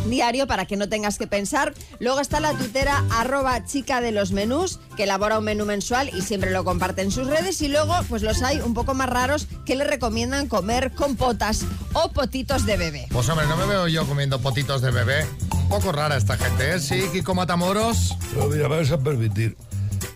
diario 0.08 0.48
para 0.48 0.66
que 0.66 0.78
no 0.78 0.90
tengas 0.90 1.18
que 1.18 1.28
pensar. 1.28 1.74
Luego 2.00 2.20
está 2.20 2.40
la 2.40 2.54
tutera 2.54 3.04
arroba 3.12 3.66
chica 3.66 4.02
de 4.02 4.12
los 4.12 4.32
menús, 4.32 4.80
que 4.96 5.04
elabora 5.04 5.40
un 5.40 5.46
menú 5.46 5.66
mensual 5.66 6.10
y 6.16 6.22
siempre 6.22 6.52
lo 6.52 6.64
comparte 6.64 7.02
en 7.02 7.12
sus 7.12 7.28
redes. 7.28 7.62
Y 7.62 7.68
luego, 7.68 7.96
pues 8.08 8.22
los 8.22 8.42
hay 8.42 8.60
un 8.60 8.74
poco 8.74 8.94
más 8.94 9.10
raros 9.10 9.48
que 9.66 9.76
le 9.76 9.84
recomiendan 9.84 10.48
comer 10.48 10.92
compotas 10.94 11.66
o 11.94 12.12
potitos 12.12 12.66
de 12.66 12.78
bebé. 12.78 13.08
Pues 13.12 13.28
hombre, 13.30 13.48
no 13.48 13.58
me 13.58 13.66
veo 13.66 13.88
yo 13.88 14.06
comiendo 14.08 14.40
potitos 14.40 14.82
de 14.82 14.92
bebé. 14.92 15.26
Un 15.52 15.70
poco 15.70 15.92
rara 15.92 16.18
esta 16.18 16.38
gente, 16.38 16.76
¿eh? 16.76 16.80
Sí, 16.80 17.04
Kiko 17.12 17.36
Matamoros. 17.36 18.16
Pero 18.34 18.48
mira, 18.48 18.70
me 18.70 18.78
vas 18.78 18.92
a 18.92 19.00
permitir. 19.00 19.56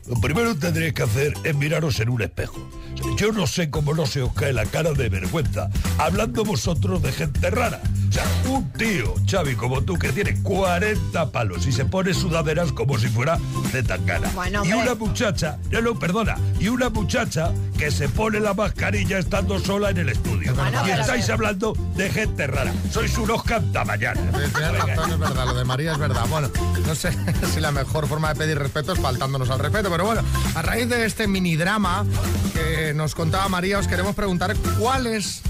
Lo 0.08 0.20
primero 0.20 0.54
que 0.54 0.60
tendréis 0.60 0.94
que 0.94 1.04
hacer 1.04 1.34
es 1.44 1.56
miraros 1.56 2.00
en 2.00 2.10
un 2.10 2.22
espejo. 2.22 2.70
Yo 3.18 3.32
no 3.32 3.48
sé 3.48 3.70
cómo 3.70 3.94
no 3.94 4.06
se 4.06 4.22
os 4.22 4.34
cae 4.34 4.54
la 4.54 4.66
cara 4.66 4.94
de 4.94 5.10
vergüenza 5.10 5.70
hablando 5.98 6.44
vosotros 6.44 7.02
de 7.02 7.12
gente 7.12 7.50
rara. 7.50 7.82
Un 8.48 8.72
tío, 8.74 9.16
Xavi, 9.30 9.56
como 9.56 9.82
tú, 9.82 9.98
que 9.98 10.12
tiene 10.12 10.40
40 10.42 11.32
palos 11.32 11.66
y 11.66 11.72
se 11.72 11.86
pone 11.86 12.14
sudaderas 12.14 12.72
como 12.72 12.98
si 13.00 13.08
fuera 13.08 13.40
de 13.72 13.82
tangana. 13.84 14.30
Bueno, 14.36 14.64
y 14.66 14.74
una 14.74 14.96
muchacha, 14.96 15.58
no, 15.72 15.82
no, 15.82 15.98
perdona, 15.98 16.38
y 16.60 16.68
una 16.68 16.90
muchacha 16.90 17.52
que 17.78 17.90
se 17.90 18.10
pone 18.10 18.40
la 18.40 18.54
mascarilla 18.54 19.18
estando 19.18 19.60
sola 19.60 19.90
en 19.90 19.98
el 19.98 20.10
estudio. 20.10 20.54
Bueno, 20.54 20.82
y 20.84 20.90
pero 20.90 21.02
estáis 21.02 21.30
hablando 21.30 21.74
de 21.96 22.10
gente 22.10 22.48
rara. 22.48 22.74
Sois 22.92 23.18
unos 23.18 23.44
cantamañanas. 23.44 24.54
Razón, 24.54 25.12
es 25.12 25.20
verdad, 25.20 25.46
lo 25.48 25.56
de 25.56 25.66
María 25.66 25.94
es 25.94 25.98
verdad. 25.98 26.26
Bueno, 26.30 26.50
no 26.86 26.96
sé 26.96 27.12
si 27.54 27.60
la 27.60 27.72
mejor 27.72 28.08
forma 28.08 28.30
de 28.30 28.36
pedir 28.36 28.60
respeto 28.60 28.94
es 28.94 29.00
faltándonos 29.00 29.50
al 29.50 29.60
respeto, 29.60 29.90
pero 29.90 30.06
bueno, 30.06 30.22
a 30.56 30.62
raíz 30.62 30.88
de 30.88 31.06
este 31.06 31.28
mini 31.28 31.56
drama 31.56 32.06
que 32.54 32.94
nos 32.94 33.16
contaba 33.16 33.50
María, 33.50 33.80
os 33.80 33.88
queremos 33.88 34.16
preguntar 34.16 34.56
cuál 34.78 35.08
es 35.08 35.42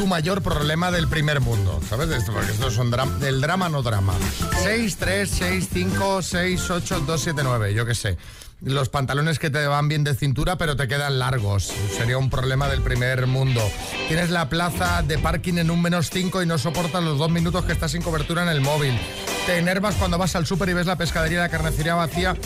tu 0.00 0.06
mayor 0.06 0.40
problema 0.40 0.90
del 0.90 1.08
primer 1.08 1.40
mundo, 1.40 1.78
¿sabes? 1.86 2.08
De 2.08 2.16
esto, 2.16 2.32
porque 2.32 2.50
esto 2.52 2.68
es 2.68 2.78
un 2.78 2.90
drama, 2.90 3.18
del 3.18 3.42
drama 3.42 3.68
no 3.68 3.82
drama. 3.82 4.14
6, 4.62 4.96
3, 4.96 5.30
6, 5.30 5.68
5, 5.70 6.22
6, 6.22 6.70
8, 6.70 7.00
2, 7.06 7.20
7, 7.20 7.42
9, 7.44 7.74
yo 7.74 7.84
qué 7.84 7.94
sé. 7.94 8.16
Los 8.62 8.88
pantalones 8.88 9.38
que 9.38 9.50
te 9.50 9.66
van 9.66 9.88
bien 9.88 10.02
de 10.02 10.14
cintura 10.14 10.56
pero 10.56 10.74
te 10.74 10.88
quedan 10.88 11.18
largos. 11.18 11.70
Sería 11.94 12.16
un 12.16 12.30
problema 12.30 12.66
del 12.68 12.80
primer 12.80 13.26
mundo. 13.26 13.60
Tienes 14.08 14.30
la 14.30 14.48
plaza 14.48 15.02
de 15.02 15.18
parking 15.18 15.58
en 15.58 15.70
un 15.70 15.82
menos 15.82 16.08
5 16.08 16.42
y 16.42 16.46
no 16.46 16.56
soportas 16.56 17.04
los 17.04 17.18
dos 17.18 17.30
minutos 17.30 17.66
que 17.66 17.72
estás 17.72 17.90
sin 17.90 18.00
cobertura 18.00 18.42
en 18.42 18.48
el 18.48 18.62
móvil. 18.62 18.98
Te 19.46 19.58
enervas 19.58 19.96
cuando 19.96 20.18
vas 20.18 20.36
al 20.36 20.46
súper 20.46 20.68
y 20.68 20.74
ves 20.74 20.86
la 20.86 20.96
pescadería 20.96 21.38
y 21.38 21.40
la 21.40 21.48
carnicería 21.48 21.94
vacía, 21.94 22.36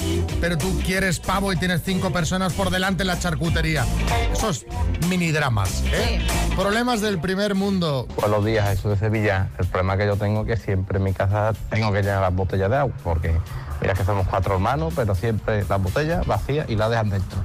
pero 0.40 0.57
tú 0.57 0.80
quieres 0.85 1.20
pavo 1.20 1.52
y 1.52 1.57
tienes 1.57 1.83
cinco 1.85 2.11
personas 2.12 2.52
por 2.54 2.70
delante 2.70 3.02
en 3.02 3.09
la 3.09 3.18
charcutería. 3.18 3.85
Esos 4.33 4.64
mini 5.09 5.30
dramas, 5.33 5.83
¿eh? 5.92 6.20
Problemas 6.57 7.00
del 7.00 7.18
primer 7.18 7.54
mundo. 7.54 8.07
Buenos 8.16 8.44
días, 8.44 8.68
Jesús 8.68 8.92
de 8.92 8.96
Sevilla. 8.96 9.48
El 9.59 9.66
problema 9.66 9.96
que 9.96 10.07
yo 10.07 10.16
tengo 10.16 10.42
es 10.42 10.46
que 10.46 10.57
siempre 10.57 10.98
en 10.98 11.04
mi 11.04 11.12
casa 11.12 11.52
tengo 11.68 11.92
que 11.92 12.00
llenar 12.00 12.22
las 12.22 12.35
botellas 12.35 12.70
de 12.70 12.76
agua, 12.76 12.94
porque 13.02 13.35
mira 13.83 13.94
que 13.94 14.04
somos 14.04 14.26
cuatro 14.28 14.54
hermanos, 14.54 14.92
pero 14.96 15.14
siempre 15.14 15.64
las 15.68 15.83
botellas 15.83 16.26
vacías 16.26 16.70
y 16.70 16.76
las 16.76 16.90
dejan 16.90 17.11
dentro. 17.11 17.38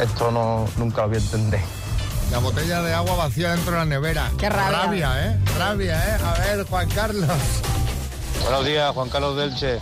Esto 0.00 0.30
no, 0.30 0.66
nunca 0.78 1.02
lo 1.02 1.08
voy 1.08 1.16
a 1.16 1.20
entender. 1.20 1.60
La 2.30 2.38
botella 2.38 2.82
de 2.82 2.94
agua 2.94 3.14
vacía 3.16 3.50
dentro 3.52 3.72
de 3.72 3.78
la 3.78 3.84
nevera. 3.84 4.30
Qué 4.38 4.48
rabia. 4.48 5.26
¿eh? 5.26 5.38
Rabia, 5.58 5.96
¿eh? 5.96 6.18
A 6.24 6.38
ver, 6.40 6.64
Juan 6.66 6.88
Carlos. 6.90 7.30
Buenos 8.42 8.64
días, 8.64 8.94
Juan 8.94 9.08
Carlos 9.08 9.36
Delche. 9.36 9.80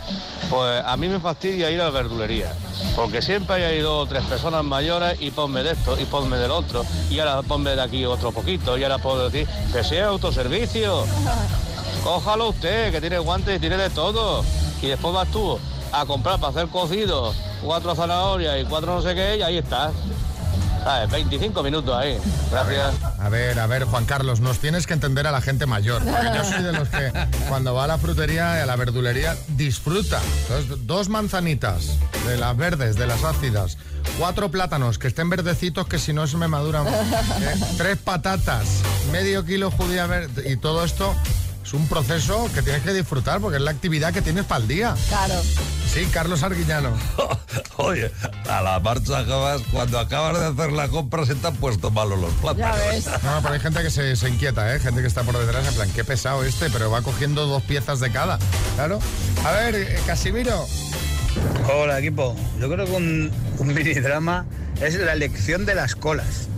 Pues 0.50 0.82
a 0.84 0.96
mí 0.96 1.08
me 1.08 1.20
fastidia 1.20 1.70
ir 1.70 1.80
a 1.80 1.84
la 1.84 1.90
verdulería, 1.90 2.52
porque 2.94 3.22
siempre 3.22 3.64
hay 3.64 3.80
dos 3.80 4.04
o 4.04 4.06
tres 4.06 4.22
personas 4.24 4.62
mayores 4.64 5.16
y 5.20 5.30
ponme 5.30 5.62
de 5.62 5.72
esto 5.72 5.96
y 6.00 6.04
ponme 6.04 6.36
del 6.36 6.50
otro, 6.50 6.84
y 7.10 7.18
ahora 7.18 7.42
ponme 7.42 7.74
de 7.74 7.82
aquí 7.82 8.04
otro 8.04 8.32
poquito, 8.32 8.76
y 8.76 8.82
ahora 8.82 8.98
puedo 8.98 9.28
decir 9.28 9.48
que 9.72 9.82
sea 9.82 10.08
autoservicio. 10.08 11.04
Cójalo 12.02 12.50
usted, 12.50 12.92
que 12.92 13.00
tiene 13.00 13.18
guantes 13.18 13.56
y 13.56 13.60
tiene 13.60 13.76
de 13.76 13.90
todo. 13.90 14.44
Y 14.82 14.88
después 14.88 15.14
vas 15.14 15.30
tú 15.30 15.58
a 15.92 16.04
comprar 16.04 16.38
para 16.38 16.50
hacer 16.50 16.68
cocido 16.68 17.32
cuatro 17.62 17.94
zanahorias 17.94 18.60
y 18.60 18.64
cuatro 18.64 18.94
no 18.94 19.02
sé 19.02 19.14
qué, 19.14 19.38
y 19.38 19.42
ahí 19.42 19.58
estás. 19.58 19.92
¿Sabes? 20.84 21.10
25 21.10 21.62
minutos 21.62 21.96
ahí. 21.96 22.18
Gracias. 22.50 22.94
A 23.18 23.28
ver, 23.30 23.58
a 23.58 23.66
ver, 23.66 23.84
Juan 23.84 24.04
Carlos, 24.04 24.40
nos 24.40 24.58
tienes 24.58 24.86
que 24.86 24.92
entender 24.92 25.26
a 25.26 25.32
la 25.32 25.40
gente 25.40 25.64
mayor. 25.64 26.02
Yo 26.04 26.44
soy 26.44 26.62
de 26.62 26.72
los 26.72 26.88
que 26.88 27.10
cuando 27.48 27.74
va 27.74 27.84
a 27.84 27.86
la 27.86 27.98
frutería 27.98 28.58
y 28.58 28.60
a 28.62 28.66
la 28.66 28.76
verdulería 28.76 29.36
disfruta. 29.48 30.20
Entonces, 30.42 30.86
dos 30.86 31.08
manzanitas, 31.08 31.98
de 32.26 32.36
las 32.36 32.56
verdes, 32.56 32.96
de 32.96 33.06
las 33.06 33.24
ácidas, 33.24 33.78
cuatro 34.18 34.50
plátanos 34.50 34.98
que 34.98 35.08
estén 35.08 35.30
verdecitos 35.30 35.86
que 35.86 35.98
si 35.98 36.12
no 36.12 36.26
se 36.26 36.36
me 36.36 36.48
maduran, 36.48 36.86
eh, 36.86 37.54
tres 37.78 37.96
patatas, 37.96 38.82
medio 39.10 39.44
kilo 39.44 39.70
judía 39.70 40.06
verde 40.06 40.52
y 40.52 40.56
todo 40.56 40.84
esto 40.84 41.14
es 41.64 41.72
un 41.72 41.88
proceso 41.88 42.50
que 42.54 42.60
tienes 42.62 42.82
que 42.82 42.92
disfrutar 42.92 43.40
porque 43.40 43.56
es 43.56 43.62
la 43.62 43.70
actividad 43.70 44.12
que 44.12 44.20
tienes 44.20 44.44
para 44.44 44.60
el 44.60 44.68
día. 44.68 44.94
Claro. 45.08 45.34
Sí, 45.92 46.06
Carlos 46.12 46.42
Arguillano. 46.42 46.90
Oye, 47.78 48.10
a 48.48 48.60
la 48.60 48.80
marcha 48.80 49.24
que 49.24 49.30
vas, 49.30 49.62
cuando 49.72 49.98
acabas 49.98 50.38
de 50.38 50.46
hacer 50.46 50.72
la 50.72 50.88
compra 50.88 51.24
se 51.24 51.34
te 51.34 51.46
han 51.46 51.56
puesto 51.56 51.90
malos 51.90 52.20
los 52.20 52.32
plátanos. 52.34 53.06
No, 53.22 53.40
pero 53.40 53.54
hay 53.54 53.60
gente 53.60 53.82
que 53.82 53.90
se, 53.90 54.14
se 54.14 54.28
inquieta, 54.28 54.74
¿eh? 54.74 54.80
Gente 54.80 55.00
que 55.00 55.06
está 55.06 55.22
por 55.22 55.38
detrás, 55.38 55.66
en 55.66 55.74
plan, 55.74 55.90
qué 55.94 56.04
pesado 56.04 56.44
este, 56.44 56.68
pero 56.68 56.90
va 56.90 57.00
cogiendo 57.00 57.46
dos 57.46 57.62
piezas 57.62 57.98
de 58.00 58.10
cada. 58.10 58.38
Claro. 58.74 58.98
A 59.44 59.52
ver, 59.52 59.74
eh, 59.74 59.98
Casimiro. 60.06 60.66
Hola 61.72 61.98
equipo, 61.98 62.36
yo 62.60 62.70
creo 62.70 62.84
que 62.84 62.92
un, 62.92 63.32
un 63.58 63.68
mini 63.68 63.94
drama 63.94 64.44
es 64.80 64.94
la 64.96 65.14
elección 65.14 65.64
de 65.64 65.74
las 65.74 65.94
colas. 65.94 66.48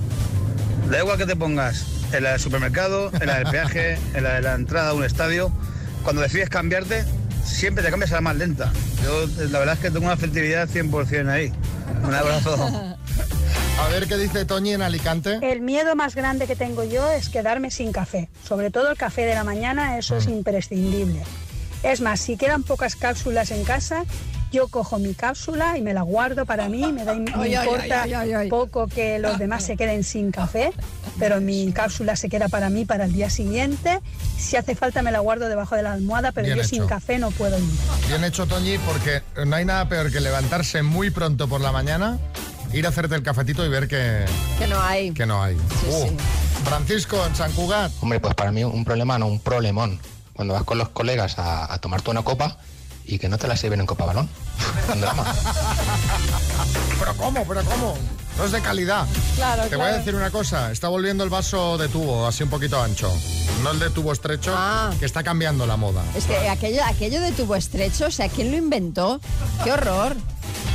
Da 0.91 0.99
igual 0.99 1.17
que 1.17 1.27
te 1.27 1.37
pongas 1.37 1.85
en 2.13 2.23
la 2.25 2.31
del 2.33 2.41
supermercado, 2.41 3.11
en 3.21 3.27
la 3.27 3.39
del 3.39 3.51
peaje, 3.51 3.99
en 4.15 4.23
la 4.25 4.35
de 4.35 4.43
la 4.43 4.55
entrada 4.55 4.91
a 4.91 4.93
un 4.95 5.05
estadio, 5.05 5.51
cuando 6.03 6.23
decides 6.23 6.49
cambiarte, 6.49 7.05
siempre 7.45 7.83
te 7.85 7.91
cambias 7.91 8.13
a 8.13 8.17
la 8.17 8.21
más 8.23 8.37
lenta. 8.37 8.73
Yo 9.05 9.27
la 9.51 9.59
verdad 9.59 9.75
es 9.75 9.81
que 9.81 9.91
tengo 9.91 10.07
una 10.07 10.15
efectividad 10.15 10.69
100% 10.69 11.29
ahí. 11.31 11.53
Un 12.05 12.15
abrazo. 12.15 12.97
A 13.79 13.89
ver 13.89 14.07
qué 14.09 14.17
dice 14.17 14.47
Toñi 14.47 14.73
en 14.73 14.81
Alicante. 14.81 15.39
El 15.43 15.61
miedo 15.61 15.95
más 15.95 16.15
grande 16.15 16.47
que 16.47 16.57
tengo 16.57 16.83
yo 16.85 17.11
es 17.13 17.29
quedarme 17.29 17.71
sin 17.71 17.93
café. 17.93 18.31
Sobre 18.47 18.71
todo 18.71 18.91
el 18.91 18.97
café 18.97 19.27
de 19.27 19.35
la 19.35 19.45
mañana, 19.45 19.99
eso 19.99 20.15
Mm. 20.15 20.19
es 20.19 20.27
imprescindible. 20.29 21.23
Es 21.83 22.01
más, 22.01 22.21
si 22.21 22.39
quedan 22.39 22.63
pocas 22.63 22.97
cápsulas 22.97 23.51
en 23.51 23.65
casa, 23.65 24.05
yo 24.53 24.69
cojo 24.69 24.99
mi 24.99 25.15
cápsula 25.15 25.77
y 25.77 25.83
me 25.83 25.93
la 25.93 26.03
guardo 26.03 26.47
para 26.47 26.69
mí. 26.69 26.93
Me, 26.93 27.05
da, 27.05 27.15
me 27.15 27.31
Ay, 27.35 27.55
ay, 27.55 27.67
importa 27.67 28.03
ay, 28.03 28.13
ay, 28.15 28.33
ay. 28.33 28.49
poco 28.49 28.87
que 28.87 29.19
los 29.19 29.39
demás 29.39 29.65
se 29.65 29.77
queden 29.77 30.05
sin 30.05 30.31
café, 30.31 30.73
pero 31.19 31.41
mi 31.41 31.73
cápsula 31.73 32.17
se 32.17 32.29
queda 32.29 32.49
para 32.49 32.71
mí 32.71 32.85
para 32.85 33.05
el 33.07 33.13
día 33.13 33.29
siguiente. 33.31 34.01
Si 34.39 34.57
hace 34.57 34.75
falta 34.75 35.03
me 35.03 35.11
la 35.13 35.19
guardo 35.21 35.49
debajo 35.49 35.75
de 35.77 35.83
la 35.83 35.93
almohada, 35.93 36.33
pero 36.33 36.45
Bien 36.47 36.57
yo 36.59 36.63
hecho. 36.63 36.71
sin 36.71 36.87
café 36.87 37.19
no 37.19 37.31
puedo 37.33 37.59
ir. 37.59 37.65
Bien 38.09 38.23
hecho, 38.25 38.47
Toñi, 38.47 38.79
porque 38.79 39.23
no 39.45 39.57
hay 39.57 39.65
nada 39.65 39.89
peor 39.89 40.11
que 40.13 40.21
levantarse 40.21 40.83
muy 40.83 41.11
pronto 41.11 41.49
por 41.49 41.61
la 41.61 41.73
mañana, 41.73 42.19
ir 42.73 42.87
a 42.87 42.91
hacerte 42.91 43.15
el 43.15 43.23
cafetito 43.23 43.65
y 43.65 43.69
ver 43.69 43.89
que, 43.89 44.25
Que 44.59 44.67
no 44.67 44.81
hay. 44.81 45.13
que 45.13 45.27
no 45.27 45.43
hay. 45.43 45.55
Uh, 45.55 46.11
Francisco, 46.65 47.25
en 47.27 47.35
San 47.35 47.53
Cugat. 47.53 47.93
Hombre, 48.01 48.21
pues 48.21 48.35
para 48.35 48.53
mí 48.53 48.65
un 48.65 48.85
problema, 48.85 49.19
no 49.19 49.27
un 49.27 49.41
problemón. 49.41 49.99
Cuando 50.33 50.55
vas 50.55 50.65
con 50.65 50.79
los 50.79 50.91
colegas 50.91 51.39
a, 51.39 51.73
a 51.73 51.79
tomarte 51.79 52.11
una 52.11 52.23
copa 52.23 52.59
y 53.07 53.19
que 53.19 53.29
no 53.29 53.39
te 53.39 53.47
la 53.49 53.57
sirven 53.57 53.81
en 53.81 53.87
copa 53.87 54.05
balón. 54.07 54.29
Un 54.93 55.01
drama. 55.01 55.25
¿Pero 56.99 57.15
cómo? 57.17 57.45
¿Pero 57.47 57.65
cómo? 57.65 57.97
No 58.39 58.45
es 58.45 58.53
de 58.53 58.61
calidad. 58.61 59.07
Claro, 59.37 59.63
Te 59.65 59.77
voy 59.77 59.87
a 59.87 59.97
decir 59.99 60.15
una 60.15 60.31
cosa, 60.31 60.71
está 60.71 60.89
volviendo 60.89 61.25
el 61.25 61.31
vaso 61.31 61.79
de 61.79 61.89
tubo, 61.89 62.27
así 62.27 62.43
un 62.43 62.51
poquito 62.51 62.81
ancho. 62.83 63.11
No 63.63 63.71
el 63.71 63.79
de 63.79 63.89
tubo 63.91 64.13
estrecho, 64.13 64.53
Ah. 64.55 64.93
que 64.99 65.07
está 65.07 65.23
cambiando 65.23 65.67
la 65.67 65.77
moda. 65.79 66.03
Es 66.15 66.25
que 66.27 66.37
aquello, 66.49 66.83
aquello 66.85 67.21
de 67.23 67.33
tubo 67.33 67.57
estrecho, 67.57 68.07
o 68.07 68.11
sea, 68.11 68.29
¿quién 68.29 68.51
lo 68.51 68.59
inventó? 68.59 69.21
¡Qué 69.65 69.73
horror! 69.73 70.17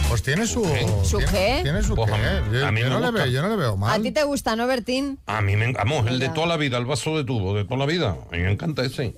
Pues 0.09 0.23
tiene 0.23 0.45
su... 0.47 0.63
¿Su 1.03 1.17
tiene, 1.19 1.31
qué? 1.31 1.59
Tiene 1.63 1.83
su 1.83 1.95
Pues 1.95 2.11
qué. 2.11 2.17
a 2.17 2.41
mí- 2.41 2.57
Yo, 2.59 2.67
a 2.67 2.71
mí 2.71 2.81
yo 2.81 2.87
me 2.87 2.93
no 2.95 2.99
le 2.99 3.11
veo, 3.11 3.25
yo 3.27 3.41
no 3.43 3.49
le 3.49 3.55
veo 3.55 3.73
¿A 3.73 3.77
mal. 3.77 4.01
ti 4.01 4.11
te 4.11 4.23
gusta, 4.23 4.55
no, 4.55 4.65
Bertín? 4.67 5.19
A 5.27 5.41
mí 5.41 5.55
me 5.55 5.71
vamos, 5.71 6.05
el 6.07 6.19
de 6.19 6.29
toda 6.29 6.47
la 6.47 6.57
vida, 6.57 6.77
el 6.77 6.85
vaso 6.85 7.15
de 7.15 7.23
tubo, 7.23 7.53
de 7.55 7.63
toda 7.63 7.77
la 7.77 7.85
vida. 7.85 8.17
A 8.29 8.35
mí 8.35 8.39
me 8.41 8.51
encanta 8.51 8.83
ese. 8.83 9.15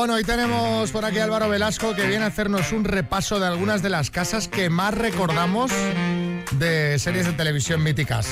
Bueno, 0.00 0.14
hoy 0.14 0.24
tenemos 0.24 0.90
por 0.92 1.04
aquí 1.04 1.18
a 1.18 1.24
Álvaro 1.24 1.50
Velasco 1.50 1.94
que 1.94 2.06
viene 2.06 2.24
a 2.24 2.28
hacernos 2.28 2.72
un 2.72 2.84
repaso 2.84 3.38
de 3.38 3.46
algunas 3.46 3.82
de 3.82 3.90
las 3.90 4.10
casas 4.10 4.48
que 4.48 4.70
más 4.70 4.94
recordamos 4.94 5.70
de 6.52 6.98
series 6.98 7.26
de 7.26 7.34
televisión 7.34 7.82
míticas. 7.82 8.26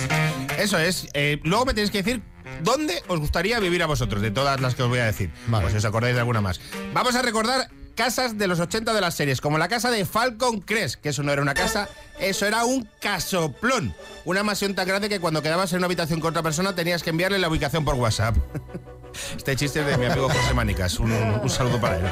Eso 0.59 0.79
es. 0.79 1.09
Eh, 1.13 1.41
luego 1.43 1.67
me 1.67 1.75
tenéis 1.75 1.91
que 1.91 2.03
decir 2.03 2.23
dónde 2.65 3.03
os 3.09 3.21
gustaría 3.21 3.61
vivir 3.61 3.83
a 3.83 3.87
vosotros, 3.87 4.23
de 4.23 4.31
todas 4.31 4.63
las 4.63 4.77
que 4.77 4.83
os 4.83 4.89
voy 4.89 5.01
a 5.01 5.05
decir. 5.05 5.31
Pues 5.51 5.73
si 5.73 5.77
os 5.77 5.85
acordáis 5.85 6.15
de 6.15 6.21
alguna 6.21 6.41
más. 6.41 6.59
Vamos 6.95 7.15
a 7.15 7.21
recordar 7.21 7.69
casas 7.99 8.39
de 8.39 8.47
los 8.47 8.61
80 8.61 8.95
de 8.95 9.01
las 9.01 9.17
series, 9.17 9.41
como 9.41 9.59
la 9.59 9.67
casa 9.67 9.91
de 9.91 10.07
Falcon 10.07 10.61
Crest, 10.61 11.01
que 11.01 11.09
eso 11.09 11.25
no 11.25 11.33
era 11.33 11.43
una 11.43 11.53
casa, 11.53 11.89
eso 12.21 12.47
era 12.47 12.65
un 12.65 12.89
casoplón. 13.01 13.93
Una 14.25 14.45
mansión 14.45 14.77
tan 14.77 14.87
grande 14.87 15.09
que 15.09 15.19
cuando 15.19 15.43
quedabas 15.43 15.73
en 15.73 15.79
una 15.79 15.87
habitación 15.87 16.21
con 16.21 16.31
otra 16.31 16.45
persona 16.45 16.77
tenías 16.77 17.03
que 17.03 17.11
enviarle 17.11 17.41
la 17.41 17.49
ubicación 17.49 17.85
por 17.85 17.97
WhatsApp. 17.97 18.37
Este 19.37 19.57
chiste 19.57 19.81
es 19.81 19.87
de 19.87 19.97
mi 19.97 20.05
amigo 20.05 20.29
José 20.29 20.55
Manicas. 20.55 21.01
Un, 21.01 21.11
un 21.11 21.51
saludo 21.51 21.81
para 21.81 21.97
él. 21.97 22.05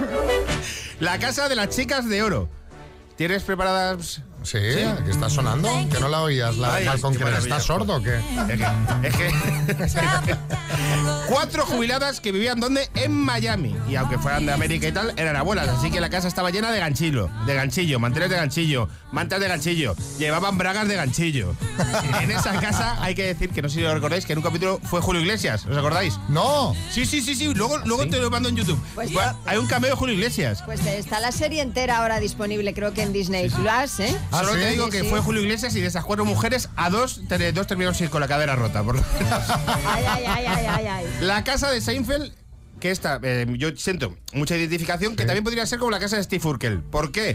La 0.99 1.21
casa 1.21 1.49
de 1.49 1.55
las 1.55 1.69
chicas 1.69 2.09
de 2.09 2.21
oro. 2.21 2.49
¿Tienes 3.15 3.45
preparadas 3.45 4.23
Sí, 4.47 4.59
que 4.59 5.11
está 5.11 5.29
sonando. 5.29 5.69
Que 5.91 5.99
no 5.99 6.09
la 6.09 6.23
oías, 6.23 6.57
la 6.57 6.75
Ay, 6.77 6.87
maravilla. 6.87 7.39
¿Estás 7.39 7.65
sordo 7.65 7.97
o 7.97 8.03
qué? 8.03 8.17
Es 9.03 9.15
que, 9.17 9.27
es 9.83 9.95
que- 9.95 10.37
Cuatro 11.29 11.67
jubiladas 11.67 12.21
que 12.21 12.31
vivían 12.31 12.61
donde? 12.61 12.89
En 12.95 13.13
Miami. 13.13 13.75
Y 13.89 13.97
aunque 13.97 14.19
fueran 14.19 14.47
de 14.47 14.53
América 14.53 14.87
y 14.87 14.93
tal, 14.93 15.13
eran 15.17 15.35
abuelas. 15.35 15.69
Así 15.69 15.91
que 15.91 16.01
la 16.01 16.09
casa 16.09 16.29
estaba 16.29 16.51
llena 16.51 16.71
de 16.71 16.79
ganchillo, 16.79 17.29
de 17.47 17.55
ganchillo, 17.55 17.99
manteles 17.99 18.31
de 18.31 18.37
ganchillo, 18.37 18.89
mantas 19.11 19.41
de 19.41 19.49
ganchillo. 19.49 19.97
Llevaban 20.19 20.57
bragas 20.59 20.87
de 20.89 20.95
ganchillo. 20.97 21.55
En 22.21 22.31
esa 22.31 22.59
casa 22.61 22.97
hay 23.03 23.15
que 23.15 23.25
decir 23.25 23.51
que 23.51 23.63
no 23.63 23.69
sé 23.69 23.77
si 23.77 23.81
lo 23.83 23.93
recordáis 23.95 24.25
que 24.27 24.33
en 24.33 24.39
un 24.39 24.45
capítulo 24.45 24.81
fue 24.85 25.01
Julio 25.01 25.21
Iglesias. 25.21 25.67
¿Os 25.67 25.77
acordáis? 25.77 26.19
No. 26.29 26.75
Sí, 26.91 27.05
sí, 27.07 27.21
sí, 27.21 27.35
sí. 27.35 27.53
Luego, 27.55 27.79
luego 27.79 28.07
te 28.09 28.19
lo 28.19 28.31
mando 28.31 28.49
en 28.49 28.57
YouTube. 28.57 28.79
Pues 28.95 29.13
Bueno, 29.13 29.39
hay 29.47 29.59
un 29.59 29.67
cameo 29.67 29.91
de 29.91 29.97
Julio 29.97 30.15
Iglesias. 30.15 30.63
Pues 30.65 30.85
está 30.87 31.21
la 31.21 31.33
serie 31.33 31.63
entera 31.63 31.99
ahora 31.99 32.21
disponible, 32.21 32.75
creo 32.75 32.93
que 32.93 33.03
en 33.03 33.13
Disney 33.13 33.49
Plus, 33.51 34.01
¿eh? 34.01 34.17
Solo 34.45 34.53
te 34.53 34.71
digo 34.71 34.89
que 34.91 35.01
Sí, 35.01 35.09
fue 35.09 35.19
sí. 35.21 35.25
Julio 35.25 35.43
Iglesias 35.43 35.75
y 35.77 35.81
de 35.81 35.87
esas 35.87 36.05
cuatro 36.05 36.25
mujeres, 36.25 36.69
a 36.77 36.91
dos, 36.91 37.21
te- 37.29 37.53
dos 37.53 37.67
terminaron 37.67 37.97
con 38.09 38.21
la 38.21 38.29
cadera 38.29 38.57
rota. 38.57 38.83
Por 38.83 38.97
lo 38.97 39.03
menos. 39.03 39.43
Ay, 39.87 40.05
ay, 40.09 40.25
ay, 40.27 40.47
ay, 40.47 40.67
ay, 40.69 40.87
ay. 40.87 41.07
La 41.21 41.45
casa 41.45 41.71
de 41.71 41.81
Seinfeld, 41.81 42.33
que 42.81 42.91
esta, 42.91 43.19
eh, 43.23 43.47
yo 43.57 43.75
siento 43.77 44.17
mucha 44.35 44.55
identificación, 44.57 45.17
que 45.17 45.25
también 45.25 45.43
podría 45.45 45.65
ser 45.65 45.79
como 45.79 45.91
la 45.91 45.99
casa 45.99 46.17
de 46.17 46.25
Steve 46.25 46.47
Urkel. 46.47 46.81
¿Por 46.83 47.11
qué? 47.11 47.35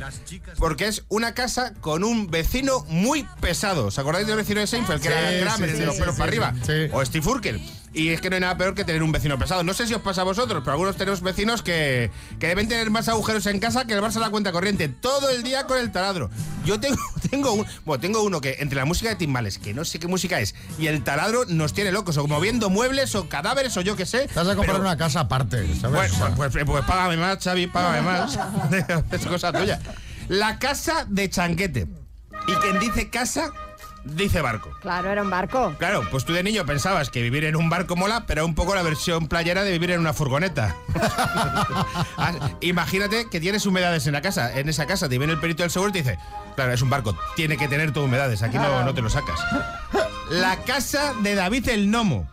Porque 0.57 0.87
es 0.87 1.03
una 1.09 1.33
casa 1.33 1.73
con 1.81 2.03
un 2.03 2.29
vecino 2.29 2.85
muy 2.89 3.27
pesado. 3.39 3.87
¿Os 3.87 3.97
acordáis 3.97 4.27
del 4.27 4.35
vecino 4.37 4.59
de 4.61 4.67
Seinfeld? 4.67 5.01
Que 5.01 5.07
Sí, 5.09 5.13
era 5.15 5.41
Kramer, 5.55 5.71
sí, 5.71 5.77
de 5.77 5.85
los 5.87 5.95
sí, 5.95 6.01
pelos 6.01 6.15
sí, 6.15 6.19
para 6.21 6.31
sí, 6.31 6.37
arriba. 6.37 6.53
sí. 6.63 6.89
O 6.93 7.03
Steve 7.03 7.27
Urkel. 7.27 7.61
Y 7.93 8.09
es 8.09 8.21
que 8.21 8.29
no 8.29 8.35
hay 8.35 8.41
nada 8.41 8.55
peor 8.55 8.73
que 8.73 8.85
tener 8.85 9.03
un 9.03 9.11
vecino 9.11 9.37
pesado. 9.37 9.63
No 9.63 9.73
sé 9.73 9.85
si 9.85 9.93
os 9.93 10.01
pasa 10.01 10.21
a 10.21 10.23
vosotros, 10.23 10.61
pero 10.63 10.73
algunos 10.73 10.95
tenemos 10.95 11.21
vecinos 11.21 11.61
que, 11.61 12.09
que 12.39 12.47
deben 12.47 12.69
tener 12.69 12.89
más 12.89 13.09
agujeros 13.09 13.45
en 13.47 13.59
casa 13.59 13.85
que 13.85 13.93
el 13.93 13.99
Barça 14.01 14.15
a 14.17 14.19
la 14.19 14.29
cuenta 14.29 14.53
corriente. 14.53 14.87
Todo 14.87 15.29
el 15.29 15.43
día 15.43 15.65
con 15.65 15.77
el 15.77 15.91
taladro. 15.91 16.29
Yo 16.65 16.80
tengo, 16.80 16.97
tengo, 17.30 17.54
un, 17.54 17.65
bueno, 17.86 18.02
tengo 18.02 18.24
uno 18.24 18.39
que 18.41 18.58
entre 18.60 18.78
la 18.78 18.86
música 18.86 19.10
de 19.10 19.15
timbales, 19.15 19.58
que 19.58 19.74
no 19.74 19.84
sé 19.86 20.00
qué 20.00 20.08
música 20.08 20.39
es, 20.39 20.56
y 20.78 20.88
el 20.88 21.04
taladro 21.04 21.45
nos 21.47 21.74
tiene 21.74 21.91
locos, 21.91 22.17
o 22.17 22.28
moviendo 22.28 22.69
muebles 22.69 23.15
o 23.15 23.28
cadáveres 23.30 23.76
o 23.78 23.82
yo 23.82 23.95
qué 23.95 24.06
sé. 24.06 24.28
Te 24.28 24.39
has 24.39 24.47
de 24.47 24.56
comprar 24.56 24.78
pero- 24.78 24.88
una 24.88 24.97
casa 24.97 25.21
aparte, 25.21 25.58
¿sabes? 25.76 25.82
Bueno, 26.12 26.13
O 26.13 26.17
sea, 26.17 26.36
pues, 26.36 26.52
pues, 26.52 26.65
pues 26.65 26.86
págame 26.86 27.17
más, 27.17 27.43
Xavi, 27.43 27.67
págame 27.67 28.02
más. 28.02 28.38
es 29.12 29.26
cosa 29.26 29.52
tuya. 29.52 29.80
La 30.28 30.60
casa 30.60 31.06
de 31.08 31.30
Chanquete. 31.30 31.88
Y 32.47 32.54
quien 32.56 32.80
dice 32.80 33.10
casa, 33.10 33.52
dice 34.03 34.41
barco. 34.41 34.71
Claro, 34.81 35.09
era 35.09 35.21
un 35.21 35.29
barco. 35.29 35.73
Claro, 35.77 36.03
pues 36.09 36.25
tú 36.25 36.33
de 36.33 36.43
niño 36.43 36.65
pensabas 36.65 37.09
que 37.09 37.21
vivir 37.21 37.43
en 37.45 37.55
un 37.55 37.69
barco 37.69 37.95
mola, 37.95 38.25
pero 38.27 38.45
un 38.45 38.55
poco 38.55 38.75
la 38.75 38.81
versión 38.81 39.27
playera 39.27 39.63
de 39.63 39.71
vivir 39.71 39.91
en 39.91 39.99
una 39.99 40.13
furgoneta. 40.13 40.75
Ah, 42.17 42.33
Imagínate 42.61 43.27
que 43.29 43.39
tienes 43.39 43.65
humedades 43.65 44.05
en 44.07 44.13
la 44.13 44.21
casa, 44.21 44.57
en 44.57 44.69
esa 44.69 44.85
casa, 44.85 45.09
te 45.09 45.17
viene 45.17 45.33
el 45.33 45.39
perito 45.39 45.63
del 45.63 45.71
seguro 45.71 45.89
y 45.89 45.93
te 45.93 45.99
dice, 45.99 46.19
claro, 46.55 46.71
es 46.73 46.81
un 46.81 46.89
barco, 46.89 47.17
tiene 47.35 47.57
que 47.57 47.67
tener 47.67 47.91
todo 47.91 48.05
humedades, 48.05 48.43
aquí 48.43 48.57
no, 48.57 48.83
no 48.83 48.93
te 48.93 49.01
lo 49.01 49.09
sacas. 49.09 49.39
La 50.29 50.57
casa 50.57 51.13
de 51.21 51.35
David 51.35 51.69
el 51.69 51.89
Nomo. 51.89 52.29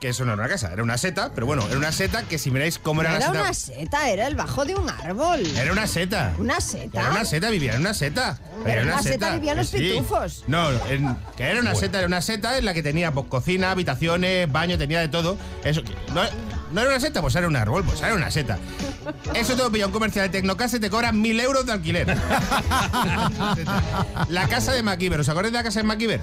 Que 0.00 0.08
eso 0.08 0.24
no 0.24 0.32
era 0.32 0.40
una 0.42 0.48
casa, 0.48 0.72
era 0.72 0.82
una 0.82 0.96
seta, 0.96 1.30
pero 1.34 1.46
bueno, 1.46 1.62
era 1.68 1.76
una 1.76 1.92
seta 1.92 2.22
que 2.22 2.38
si 2.38 2.50
miráis 2.50 2.78
cómo 2.78 3.02
No 3.02 3.08
era, 3.10 3.18
era 3.18 3.26
la 3.26 3.32
seta. 3.32 3.42
una 3.42 3.54
seta, 3.54 4.08
era 4.08 4.26
el 4.28 4.34
bajo 4.34 4.64
de 4.64 4.74
un 4.74 4.88
árbol. 4.88 5.46
Era 5.54 5.70
una 5.72 5.86
seta. 5.86 6.32
¿Una 6.38 6.58
seta? 6.62 7.00
Era 7.02 7.10
una 7.10 7.24
seta, 7.26 7.50
vivía 7.50 7.74
en 7.74 7.82
una 7.82 7.92
seta. 7.92 8.38
Pero 8.64 8.70
Era 8.70 8.80
en 8.80 8.86
una 8.88 8.96
la 8.96 9.02
seta 9.02 9.34
vivían 9.34 9.56
los 9.58 9.68
Sí. 9.68 9.76
pitufos. 9.76 10.44
No, 10.46 10.70
en- 10.88 11.18
que 11.36 11.42
era 11.44 11.60
una 11.60 11.74
seta, 11.74 11.98
era 11.98 12.06
una 12.06 12.22
seta 12.22 12.56
en 12.56 12.64
la 12.64 12.72
que 12.72 12.82
tenía 12.82 13.12
pues, 13.12 13.26
cocina, 13.26 13.72
habitaciones, 13.72 14.50
baño, 14.50 14.78
tenía 14.78 15.00
de 15.00 15.08
todo. 15.08 15.36
Eso, 15.64 15.82
no, 16.14 16.22
no 16.72 16.80
era 16.80 16.90
una 16.90 17.00
seta, 17.00 17.20
pues 17.20 17.34
era 17.34 17.46
un 17.48 17.56
árbol, 17.56 17.84
pues 17.84 18.00
era 18.00 18.14
una 18.14 18.30
seta. 18.30 18.58
Eso 19.34 19.54
te 19.56 19.62
lo 19.62 19.70
pilla 19.70 19.86
un 19.86 19.92
comercial 19.92 20.26
de 20.26 20.30
Tecnocasa 20.30 20.76
y 20.76 20.80
te 20.80 20.90
cobran 20.90 21.20
mil 21.20 21.38
euros 21.40 21.66
de 21.66 21.72
alquiler. 21.72 22.16
la 24.28 24.48
casa 24.48 24.72
de 24.72 24.82
MacGyver, 24.82 25.20
¿os 25.20 25.28
acordáis 25.28 25.52
de 25.52 25.58
la 25.58 25.64
casa 25.64 25.80
de 25.80 25.84
MacGyver? 25.84 26.20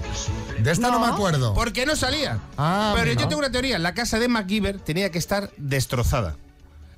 De 0.60 0.70
esta 0.70 0.90
no, 0.90 1.00
me 1.00 1.06
acuerdo. 1.06 1.54
¿Por 1.54 1.72
qué 1.72 1.86
no 1.86 1.96
salía? 1.96 2.38
Ah, 2.56 2.92
Pero 2.96 3.12
yo 3.12 3.28
tengo 3.28 3.38
una 3.38 3.50
teoría. 3.50 3.78
La 3.78 3.94
casa 3.94 4.18
de 4.18 4.28
MacGyver 4.28 4.78
tenía 4.80 5.10
que 5.10 5.18
estar 5.18 5.50
destrozada. 5.56 6.36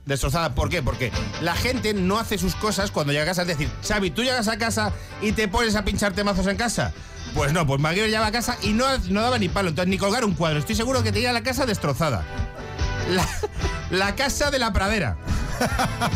Destrozada. 0.06 0.54
¿Por 0.54 0.70
qué? 0.70 0.82
Porque 0.82 1.12
la 1.42 1.54
gente 1.54 1.92
no 1.94 2.18
hace 2.18 2.38
sus 2.38 2.54
cosas 2.54 2.90
cuando 2.90 3.12
llega 3.12 3.24
a 3.24 3.26
casa. 3.26 3.42
Es 3.42 3.48
decir, 3.48 3.70
Xavi, 3.86 4.10
tú 4.10 4.22
llegas 4.22 4.48
a 4.48 4.56
casa 4.58 4.92
y 5.20 5.32
te 5.32 5.46
pones 5.48 5.76
a 5.76 5.84
pincharte 5.84 6.24
mazos 6.24 6.46
en 6.46 6.56
casa. 6.56 6.92
Pues 7.34 7.52
no, 7.52 7.66
pues 7.66 7.80
MacGyver 7.80 8.08
llegaba 8.08 8.26
a 8.26 8.32
casa 8.32 8.56
y 8.62 8.72
no, 8.72 8.86
no 9.08 9.22
daba 9.22 9.38
ni 9.38 9.48
palo. 9.48 9.68
Entonces, 9.68 9.90
ni 9.90 9.98
colgar 9.98 10.24
un 10.24 10.34
cuadro. 10.34 10.58
Estoy 10.58 10.74
seguro 10.74 11.02
que 11.02 11.12
tenía 11.12 11.32
la 11.32 11.42
casa 11.42 11.66
destrozada. 11.66 12.24
La, 13.90 14.14
casa 14.14 14.50
de 14.50 14.58
la 14.58 14.72
pradera. 14.72 15.16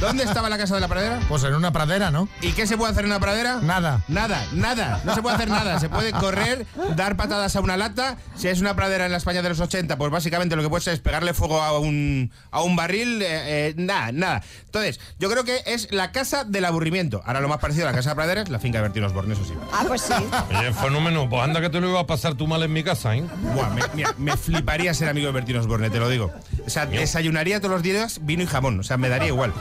¿Dónde 0.01 0.25
estaba 0.25 0.49
la 0.49 0.59
casa 0.59 0.75
de 0.75 0.81
la 0.81 0.89
pradera? 0.89 1.21
Pues 1.29 1.43
en 1.45 1.55
una 1.55 1.73
pradera, 1.73 2.11
¿no? 2.11 2.29
¿Y 2.41 2.53
qué 2.53 2.67
se 2.67 2.77
puede 2.77 2.93
hacer 2.93 3.05
en 3.05 3.11
una 3.11 3.21
pradera? 3.21 3.61
Nada. 3.63 4.03
Nada, 4.09 4.45
nada. 4.53 5.01
No 5.05 5.15
se 5.15 5.23
puede 5.23 5.37
hacer 5.37 5.49
nada. 5.49 5.79
Se 5.81 5.89
puede 5.89 6.13
correr, 6.25 6.67
dar 6.97 7.17
patadas 7.17 7.55
a 7.57 7.61
una 7.61 7.77
lata. 7.77 8.17
Si 8.37 8.49
es 8.49 8.61
una 8.61 8.75
pradera 8.75 9.07
en 9.07 9.13
la 9.13 9.19
España 9.19 9.43
de 9.43 9.49
los 9.49 9.61
80, 9.61 9.97
pues 9.99 10.11
básicamente 10.11 10.57
lo 10.57 10.63
que 10.63 10.69
puede 10.69 10.83
ser 10.83 10.95
es 10.95 11.01
pegarle 11.01 11.35
fuego 11.35 11.63
a 11.63 11.79
un, 11.79 12.33
a 12.51 12.63
un 12.63 12.77
barril. 12.77 13.23
eh, 13.23 13.27
eh, 13.69 13.75
nada, 13.77 14.13
nada. 14.13 14.43
Entonces, 14.67 15.01
yo 15.19 15.31
creo 15.31 15.45
que 15.45 15.63
es 15.67 15.89
la 15.93 16.13
casa 16.13 16.45
del 16.45 16.65
aburrimiento. 16.65 17.23
Ahora 17.25 17.41
lo 17.41 17.49
más 17.49 17.59
parecido 17.59 17.87
a 17.87 17.91
la 17.91 17.97
casa 17.97 18.11
de 18.11 18.13
la 18.13 18.17
pradera 18.17 18.43
es 18.43 18.49
la 18.49 18.59
finca 18.59 18.79
de 18.79 18.83
Bertín 18.83 19.05
Osborne, 19.05 19.35
eso 19.35 19.45
sí. 19.45 19.55
Ah, 19.73 19.85
pues 19.87 20.03
sí. 20.03 20.13
Oye, 20.59 20.73
fenómeno, 20.73 21.29
pues 21.29 21.43
anda 21.43 21.61
que 21.61 21.71
te 21.71 21.81
lo 21.81 21.89
iba 21.91 22.01
a 22.01 22.07
pasar 22.07 22.35
tú 22.35 22.47
mal 22.47 22.63
en 22.63 22.73
mi 22.73 22.83
casa, 22.83 23.15
¿eh? 23.15 23.25
Buah, 23.55 23.71
me, 23.71 23.83
mira, 23.95 24.15
me 24.19 24.37
fliparía 24.37 24.93
ser 24.95 25.09
amigo 25.09 25.27
de 25.29 25.33
Bertín 25.33 25.57
Osborne, 25.57 25.91
te 25.91 25.99
lo 26.01 26.09
digo. 26.09 26.33
O 26.67 26.71
sea, 26.71 26.87
desayunaría 26.87 27.61
todos 27.61 27.73
los 27.73 27.83
días 27.83 28.21
vino 28.23 28.43
y 28.43 28.47
jamón. 28.47 28.81
O 28.81 28.83
sea, 28.83 28.97
me 28.97 29.09
daría 29.09 29.34
igual. 29.35 29.53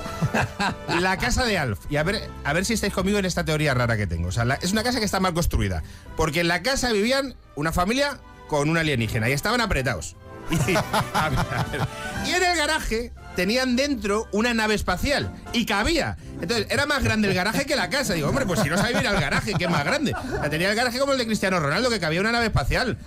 La 1.00 1.18
casa 1.18 1.44
de 1.46 1.58
Alf. 1.58 1.80
Y 1.90 1.98
a 1.98 2.04
ver, 2.04 2.30
a 2.44 2.54
ver 2.54 2.66
si 2.66 2.74
estáis 2.74 2.94
conmigo 2.94 3.20
en 3.20 3.26
esta 3.26 3.44
teoría 3.44 3.74
rara 3.74 3.98
que 3.98 4.08
tengo. 4.08 4.30
La- 4.46 4.56
es 4.56 4.72
una 4.72 4.84
casa 4.84 5.00
que 5.00 5.06
está 5.06 5.20
mal 5.20 5.34
construida. 5.34 5.84
Porque 6.16 6.40
en 6.42 6.48
la 6.48 6.62
casa 6.64 6.92
vivían 6.92 7.36
una 7.56 7.72
familia 7.72 8.20
con 8.48 8.70
un 8.70 8.78
alienígena 8.78 9.30
y 9.30 9.34
estaban 9.34 9.62
apretados. 9.62 10.16
Y, 12.26 12.32
en 12.32 12.44
el 12.44 12.58
garaje 12.58 13.12
tenían 13.36 13.76
dentro 13.76 14.28
una 14.32 14.54
nave 14.54 14.76
espacial 14.76 15.34
y 15.52 15.66
cabía. 15.66 16.18
Entonces, 16.42 16.68
era 16.70 16.86
más 16.86 17.04
grande 17.04 17.28
el 17.28 17.34
garaje 17.34 17.66
que 17.66 17.76
la 17.76 17.90
casa. 17.90 18.14
Digo, 18.14 18.30
hombre, 18.30 18.46
pues 18.46 18.60
si 18.62 18.70
no 18.70 18.78
sabéis 18.78 19.02
ir 19.02 19.08
al 19.08 19.20
garaje, 19.20 19.54
que 19.54 19.66
es 19.66 19.70
más 19.70 19.84
grande. 19.84 20.14
Sea, 20.40 20.50
tenía 20.50 20.70
el 20.70 20.76
garaje 20.76 21.00
como 21.00 21.14
el 21.14 21.18
de 21.18 21.26
Cristiano 21.26 21.60
Ronaldo, 21.60 21.90
que 21.90 22.00
cabía 22.00 22.22
una 22.22 22.32
nave 22.32 22.46
espacial. 22.48 22.98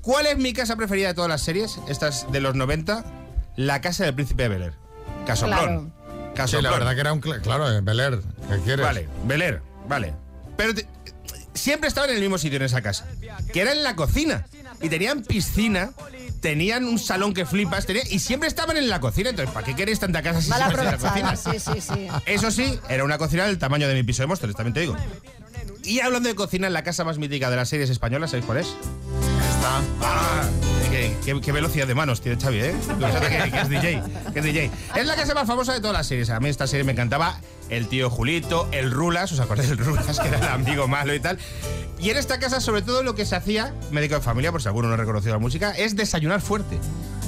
¿Cuál 0.00 0.26
es 0.26 0.38
mi 0.38 0.52
casa 0.52 0.76
preferida 0.76 1.08
de 1.08 1.14
todas 1.14 1.28
las 1.28 1.42
series? 1.42 1.78
Estas 1.88 2.30
de 2.32 2.40
los 2.40 2.54
90. 2.54 3.04
La 3.56 3.80
casa 3.80 4.04
del 4.04 4.14
príncipe 4.14 4.44
de 4.44 4.48
Bel 4.48 4.62
Air. 4.62 4.74
Casoplón. 5.28 5.92
Sí, 5.94 6.34
Casoplón. 6.34 6.64
la 6.64 6.70
verdad 6.78 6.94
que 6.94 7.00
era 7.00 7.12
un... 7.12 7.20
cl- 7.20 7.40
Claro, 7.42 7.70
eh, 7.70 7.80
Bel 7.82 8.00
Air, 8.00 8.20
¿qué 8.48 8.58
quieres? 8.64 8.84
Vale, 8.84 9.08
Bel 9.24 9.42
Air, 9.42 9.62
vale. 9.88 10.14
Pero 10.56 10.74
te- 10.74 10.86
siempre 11.54 11.88
estaban 11.88 12.10
en 12.10 12.16
el 12.16 12.22
mismo 12.22 12.38
sitio 12.38 12.56
en 12.56 12.62
esa 12.64 12.80
casa. 12.82 13.06
Que 13.52 13.60
era 13.60 13.72
en 13.72 13.82
la 13.82 13.94
cocina. 13.96 14.46
Y 14.82 14.88
tenían 14.88 15.22
piscina. 15.22 15.90
Tenían 16.40 16.84
un 16.84 17.00
salón 17.00 17.34
que 17.34 17.44
flipas. 17.46 17.84
tenía- 17.86 18.04
y 18.08 18.20
siempre 18.20 18.48
estaban 18.48 18.76
en 18.76 18.88
la 18.88 19.00
cocina. 19.00 19.30
Entonces, 19.30 19.52
¿para 19.52 19.66
qué 19.66 19.74
queréis 19.74 19.98
tanta 19.98 20.22
casa 20.22 20.40
si 20.40 20.52
siempre 20.52 20.82
en 20.82 20.84
la 20.86 20.96
cocina? 20.98 21.34
sí, 21.36 21.58
sí, 21.58 21.80
sí. 21.80 22.08
Eso 22.26 22.50
sí, 22.52 22.78
era 22.88 23.02
una 23.04 23.18
cocina 23.18 23.44
del 23.46 23.58
tamaño 23.58 23.88
de 23.88 23.94
mi 23.94 24.04
piso 24.04 24.22
de 24.22 24.28
Móstoles, 24.28 24.54
también 24.54 24.74
te 24.74 24.80
digo. 24.80 24.96
Y 25.82 25.98
hablando 26.00 26.28
de 26.28 26.34
cocina, 26.36 26.66
en 26.68 26.72
la 26.74 26.84
casa 26.84 27.02
más 27.04 27.18
mítica 27.18 27.50
de 27.50 27.56
las 27.56 27.68
series 27.68 27.90
españolas, 27.90 28.30
¿sabéis 28.30 28.46
cuál 28.46 28.58
es? 28.58 28.68
Está. 29.68 29.82
Ah, 30.02 30.42
qué, 30.90 31.16
qué- 31.24 31.40
qué 31.40 31.52
velocidad 31.52 31.86
de 31.86 31.94
manos 31.94 32.20
tiene 32.20 32.40
Xavi, 32.40 32.60
¿eh? 32.60 32.74
Que 33.50 33.60
es 33.60 33.68
DJ, 33.68 34.02
que 34.32 34.38
es 34.38 34.44
DJ. 34.44 34.70
Es 34.96 35.06
la 35.06 35.14
casa 35.16 35.34
más 35.34 35.46
famosa 35.46 35.72
de 35.74 35.80
todas 35.80 35.94
las 35.96 36.06
series. 36.06 36.30
A 36.30 36.40
mí 36.40 36.48
esta 36.48 36.66
serie 36.66 36.84
me 36.84 36.92
encantaba. 36.92 37.38
El 37.68 37.86
tío 37.88 38.08
Julito, 38.08 38.66
el 38.72 38.90
Rulas, 38.90 39.30
¿os 39.32 39.40
acordáis 39.40 39.68
del 39.68 39.76
Rulas? 39.78 40.18
Que 40.18 40.28
era 40.28 40.38
el 40.38 40.44
amigo 40.48 40.88
malo 40.88 41.14
y 41.14 41.20
tal. 41.20 41.38
Y 41.98 42.08
en 42.10 42.16
esta 42.16 42.38
casa, 42.38 42.60
sobre 42.62 42.80
todo, 42.80 43.02
lo 43.02 43.14
que 43.14 43.26
se 43.26 43.36
hacía, 43.36 43.74
médico 43.90 44.14
de 44.14 44.22
familia, 44.22 44.50
por 44.52 44.62
si 44.62 44.68
alguno 44.68 44.88
no 44.88 44.94
ha 44.94 44.96
reconocido 44.96 45.34
la 45.34 45.38
música, 45.38 45.72
es 45.72 45.94
desayunar 45.94 46.40
fuerte. 46.40 46.78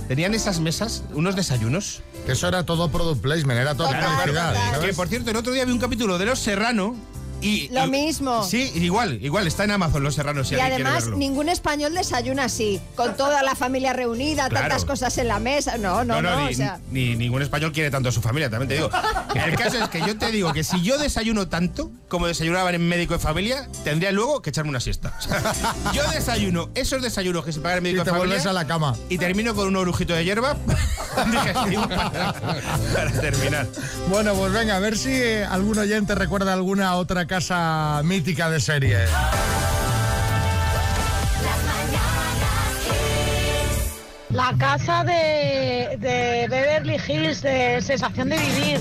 Tenían 0.09 0.35
esas 0.35 0.59
mesas, 0.61 1.05
unos 1.12 1.37
desayunos. 1.37 2.03
Que 2.24 2.33
eso 2.33 2.48
era 2.48 2.64
todo 2.64 2.90
product 2.90 3.20
placement, 3.20 3.61
era 3.61 3.74
todo 3.74 3.88
Claro, 3.88 4.07
publicidad. 4.16 4.53
claro. 4.55 4.70
¿sabes? 4.72 4.90
Que 4.90 4.94
por 4.96 5.09
cierto, 5.09 5.31
el 5.31 5.37
otro 5.37 5.53
día 5.53 5.64
vi 5.66 5.72
un 5.72 5.79
capítulo 5.79 6.16
de 6.18 6.24
Los 6.24 6.38
Serrano 6.38 6.96
y. 7.40 7.68
Lo 7.68 7.87
y- 7.87 7.90
mismo. 7.90 8.42
Sí, 8.44 8.70
igual, 8.74 9.18
igual, 9.24 9.46
está 9.46 9.64
en 9.64 9.72
Amazon 9.72 10.03
Los 10.03 10.14
Serranos 10.14 10.48
si 10.48 10.55
y 10.57 10.61
además, 10.61 11.05
verlo. 11.05 11.16
ningún 11.16 11.48
español 11.48 11.94
desayuna 11.94 12.44
así, 12.44 12.81
con 12.96 13.16
toda 13.16 13.42
la 13.42 13.55
familia 13.55 13.92
reunida, 13.92 14.48
Claro. 14.48 14.68
tantas 14.68 14.85
cosas 14.85 15.16
en 15.18 15.29
la 15.29 15.38
mesa. 15.38 15.79
No, 15.79 16.05
no, 16.05 16.20
no. 16.22 16.44
ni, 16.46 16.53
o 16.53 16.57
sea, 16.57 16.79
ni 16.90 17.16
ningún 17.16 17.42
español 17.42 17.72
quiere 17.72 17.90
tanto 17.90 18.09
a 18.09 18.12
su 18.12 18.20
familia, 18.20 18.50
también 18.50 18.68
te 18.68 18.74
digo. 18.74 18.90
El 19.35 19.57
caso 19.57 19.83
es 19.83 19.88
que 19.88 20.00
yo 20.00 20.16
te 20.18 20.31
digo 20.33 20.53
que 20.53 20.64
si 20.64 20.83
yo 20.83 20.98
desayuno 20.98 21.48
tanto 21.48 21.90
como 22.09 22.26
desayunaban 22.26 22.74
en 22.74 22.87
médico 22.88 23.14
de 23.14 23.20
familia, 23.20 23.68
tendría 23.85 24.11
luego 24.12 24.42
que 24.42 24.50
echarme 24.50 24.70
una 24.70 24.81
siesta. 24.81 25.16
Yo 25.92 26.03
desayuno 26.11 26.70
esos 26.74 27.03
desayunos 27.03 27.44
que 27.44 27.53
se 27.53 27.61
pagan 27.61 27.79
en 27.79 27.85
médico 27.85 28.03
Y 28.03 28.05
te 28.05 28.11
de 28.11 28.16
familia 28.16 28.29
vuelves 28.37 28.46
a 28.46 28.53
la 28.53 28.66
cama. 28.66 28.96
y 29.09 29.18
termino 29.18 29.55
con 29.55 29.68
un 29.68 29.76
orujito 29.76 30.14
de 30.14 30.24
hierba 30.24 30.57
digestivo 31.31 31.88
para, 31.88 32.33
para 32.94 33.12
terminar. 33.20 33.66
Bueno, 34.09 34.35
pues 34.35 34.53
venga, 34.53 34.76
a 34.76 34.81
ver 34.81 34.96
si 34.96 35.11
eh, 35.11 35.44
algún 35.44 35.79
oyente 35.79 36.14
recuerda 36.14 36.53
alguna 36.53 36.94
otra 36.96 37.26
casa 37.31 38.03
mítica 38.03 38.51
de 38.51 38.59
serie. 38.59 38.99
La 44.31 44.53
casa 44.59 45.05
de, 45.05 45.97
de 46.01 46.49
Beverly 46.51 46.97
Hills, 47.07 47.40
de 47.43 47.81
Sensación 47.83 48.31
de 48.31 48.37
Vivir. 48.37 48.81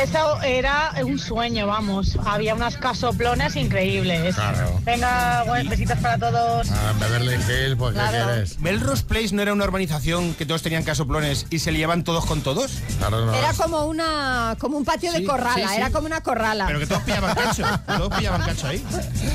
Eso 0.00 0.40
era 0.42 0.92
un 1.04 1.18
sueño, 1.18 1.66
vamos. 1.66 2.18
Había 2.24 2.54
unas 2.54 2.76
casoplones 2.76 3.56
increíbles. 3.56 4.34
Claro. 4.34 4.80
Venga, 4.84 5.44
buen- 5.44 5.68
besitos 5.68 5.98
para 5.98 6.18
todos. 6.18 6.70
Ah, 6.70 6.90
en 6.92 6.98
Beverly 7.00 7.34
Hills, 7.34 7.76
pues 7.76 7.94
¿qué 7.94 8.00
quieres? 8.10 8.58
¿Melrose 8.58 9.04
Place 9.04 9.34
no 9.34 9.42
era 9.42 9.52
una 9.52 9.64
urbanización 9.64 10.34
que 10.34 10.46
todos 10.46 10.62
tenían 10.62 10.82
casoplones 10.82 11.46
y 11.50 11.58
se 11.58 11.72
liaban 11.72 12.04
todos 12.04 12.24
con 12.24 12.40
todos? 12.42 12.72
Claro, 12.98 13.26
no. 13.26 13.34
Era 13.34 13.52
como 13.52 13.84
una 13.86 14.56
como 14.58 14.78
un 14.78 14.84
patio 14.84 15.12
de 15.12 15.24
corrala, 15.24 15.54
sí, 15.54 15.68
sí. 15.68 15.76
era 15.76 15.90
como 15.90 16.06
una 16.06 16.22
corrala. 16.22 16.66
Pero 16.66 16.78
que 16.78 16.86
todos 16.86 17.02
pillaban 17.02 17.34
cacho. 17.34 17.64
todos 17.86 18.14
pillaban 18.16 18.40
cacho 18.42 18.66
ahí. 18.68 18.84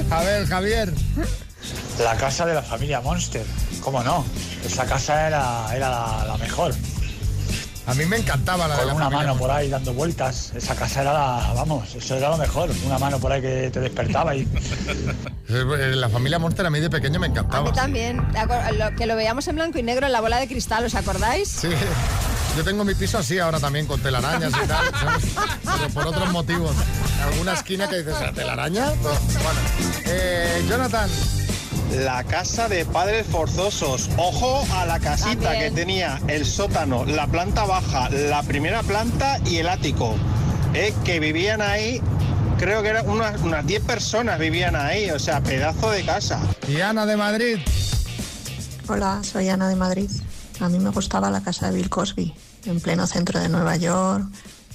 A 0.10 0.24
ver, 0.24 0.48
Javier. 0.48 0.93
La 2.00 2.15
casa 2.17 2.46
de 2.46 2.54
la 2.56 2.62
familia 2.63 3.02
Monster. 3.02 3.46
¿Cómo 3.82 4.04
no? 4.04 4.26
Esa 4.65 4.86
casa 4.86 5.28
era, 5.28 5.65
era 5.76 5.89
la, 5.89 6.26
la 6.28 6.38
mejor. 6.38 6.74
A 7.88 7.93
mí 7.93 8.06
me 8.06 8.17
encantaba 8.17 8.67
la 8.67 8.76
de 8.76 8.80
Con 8.82 8.88
la 8.89 8.93
una 8.95 9.10
mano 9.10 9.38
por 9.38 9.50
ahí 9.50 9.69
dando 9.69 9.93
vueltas. 9.93 10.52
Esa 10.56 10.76
casa 10.76 11.02
era 11.02 11.13
la, 11.13 11.54
vamos, 11.56 11.95
eso 11.95 12.15
era 12.15 12.30
lo 12.30 12.38
mejor. 12.38 12.69
Una 12.86 13.00
mano 13.00 13.17
por 13.19 13.32
ahí 13.32 13.41
que 13.41 13.69
te 13.71 13.80
despertaba 13.80 14.36
y 14.36 14.47
Eh, 15.50 15.93
La 15.95 16.10
familia 16.10 16.38
Monster 16.39 16.65
a 16.65 16.69
mí 16.69 16.82
de 16.82 16.89
pequeño 16.89 17.19
me 17.21 17.28
A 17.28 17.30
encantaba. 17.30 17.63
mí 17.69 17.76
también, 17.76 18.21
¿te 18.34 18.38
acuer- 18.39 18.71
lo- 18.73 18.95
que 18.97 19.06
lo 19.06 19.15
veíamos 19.15 19.47
en 19.47 19.56
blanco 19.56 19.80
y 19.80 19.84
negro 19.84 20.06
en 20.06 20.12
la 20.12 20.19
bola 20.19 20.38
de 20.39 20.47
cristal, 20.50 20.84
¿os 20.86 20.93
acordáis? 20.95 21.47
Sí. 21.47 21.69
Yo 22.58 22.63
tengo 22.65 22.84
mi 22.84 22.93
piso 22.95 23.17
así 23.19 23.39
ahora 23.39 23.60
también 23.60 23.86
con 23.86 24.02
telarañas 24.02 24.52
y 24.52 24.67
tal, 24.67 24.86
¿sabes? 25.00 25.23
pero 25.63 25.89
por 25.93 26.08
otros 26.08 26.32
motivos. 26.34 26.76
Alguna 27.32 27.54
esquina 27.54 27.88
que 27.88 27.97
dices, 28.00 28.15
"¿Ah, 28.19 28.32
¿telaraña? 28.34 28.88
Bueno, 29.02 29.19
eh, 30.06 30.65
Jonathan. 30.67 31.10
La 31.91 32.23
casa 32.26 32.67
de 32.67 32.86
padres 32.86 33.26
forzosos. 33.28 34.10
Ojo 34.17 34.65
a 34.73 34.86
la 34.86 35.00
casita 35.00 35.52
También. 35.52 35.60
que 35.60 35.71
tenía 35.71 36.21
el 36.28 36.45
sótano, 36.45 37.06
la 37.06 37.28
planta 37.28 37.65
baja, 37.65 38.10
la 38.10 38.43
primera 38.43 38.84
planta 38.84 39.39
y 39.45 39.58
el 39.58 39.69
ático. 39.69 40.15
Eh, 40.73 40.93
que 41.06 41.19
vivían 41.19 41.62
ahí, 41.62 42.02
creo 42.60 42.84
que 42.84 42.89
eran 42.89 43.10
unas, 43.10 43.41
unas 43.41 43.65
10 43.65 43.84
personas 43.84 44.38
vivían 44.38 44.76
ahí, 44.76 45.10
o 45.12 45.19
sea, 45.19 45.41
pedazo 45.41 45.89
de 45.91 46.04
casa. 46.04 46.41
Y 46.67 46.82
Ana 46.82 47.06
de 47.06 47.15
Madrid. 47.15 47.58
Hola, 48.88 49.21
soy 49.23 49.50
Ana 49.50 49.69
de 49.69 49.76
Madrid. 49.76 50.10
A 50.60 50.69
mí 50.69 50.80
me 50.80 50.89
gustaba 50.89 51.30
la 51.30 51.41
casa 51.41 51.69
de 51.69 51.76
Bill 51.78 51.89
Cosby, 51.89 52.34
en 52.65 52.80
pleno 52.82 53.08
centro 53.08 53.39
de 53.39 53.47
Nueva 53.47 53.76
York, 53.78 54.26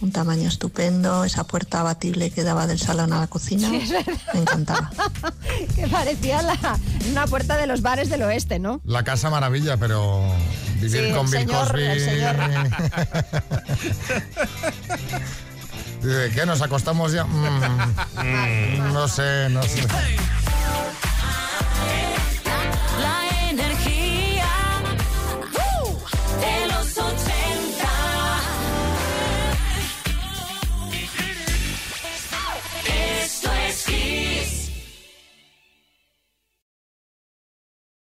un 0.02 0.12
tamaño 0.12 0.48
estupendo, 0.48 1.24
esa 1.24 1.44
puerta 1.44 1.80
abatible 1.80 2.30
que 2.30 2.42
daba 2.42 2.66
del 2.66 2.78
salón 2.78 3.12
a 3.12 3.20
la 3.20 3.26
cocina, 3.26 3.68
sí, 3.68 3.94
me 4.34 4.40
encantaba. 4.40 4.90
que 5.76 5.86
parecía 5.88 6.42
la, 6.42 6.78
una 7.10 7.26
puerta 7.26 7.56
de 7.56 7.66
los 7.66 7.82
bares 7.82 8.10
del 8.10 8.22
oeste, 8.22 8.58
¿no? 8.58 8.80
La 8.84 9.04
casa 9.04 9.30
maravilla, 9.30 9.76
pero 9.76 10.24
vivir 10.80 11.14
con 11.14 11.30
Bill 11.30 11.46
Cosby... 11.46 11.84
El 11.84 12.00
señor. 12.00 12.36
¿Qué? 16.34 16.46
¿Nos 16.46 16.60
acostamos 16.62 17.12
ya? 17.12 17.24
Mm, 17.24 17.94
mm. 18.16 18.92
No 18.92 19.06
sé, 19.06 19.48
no 19.50 19.62
sé. 19.62 19.86
La 23.00 23.50
energía. 23.50 24.01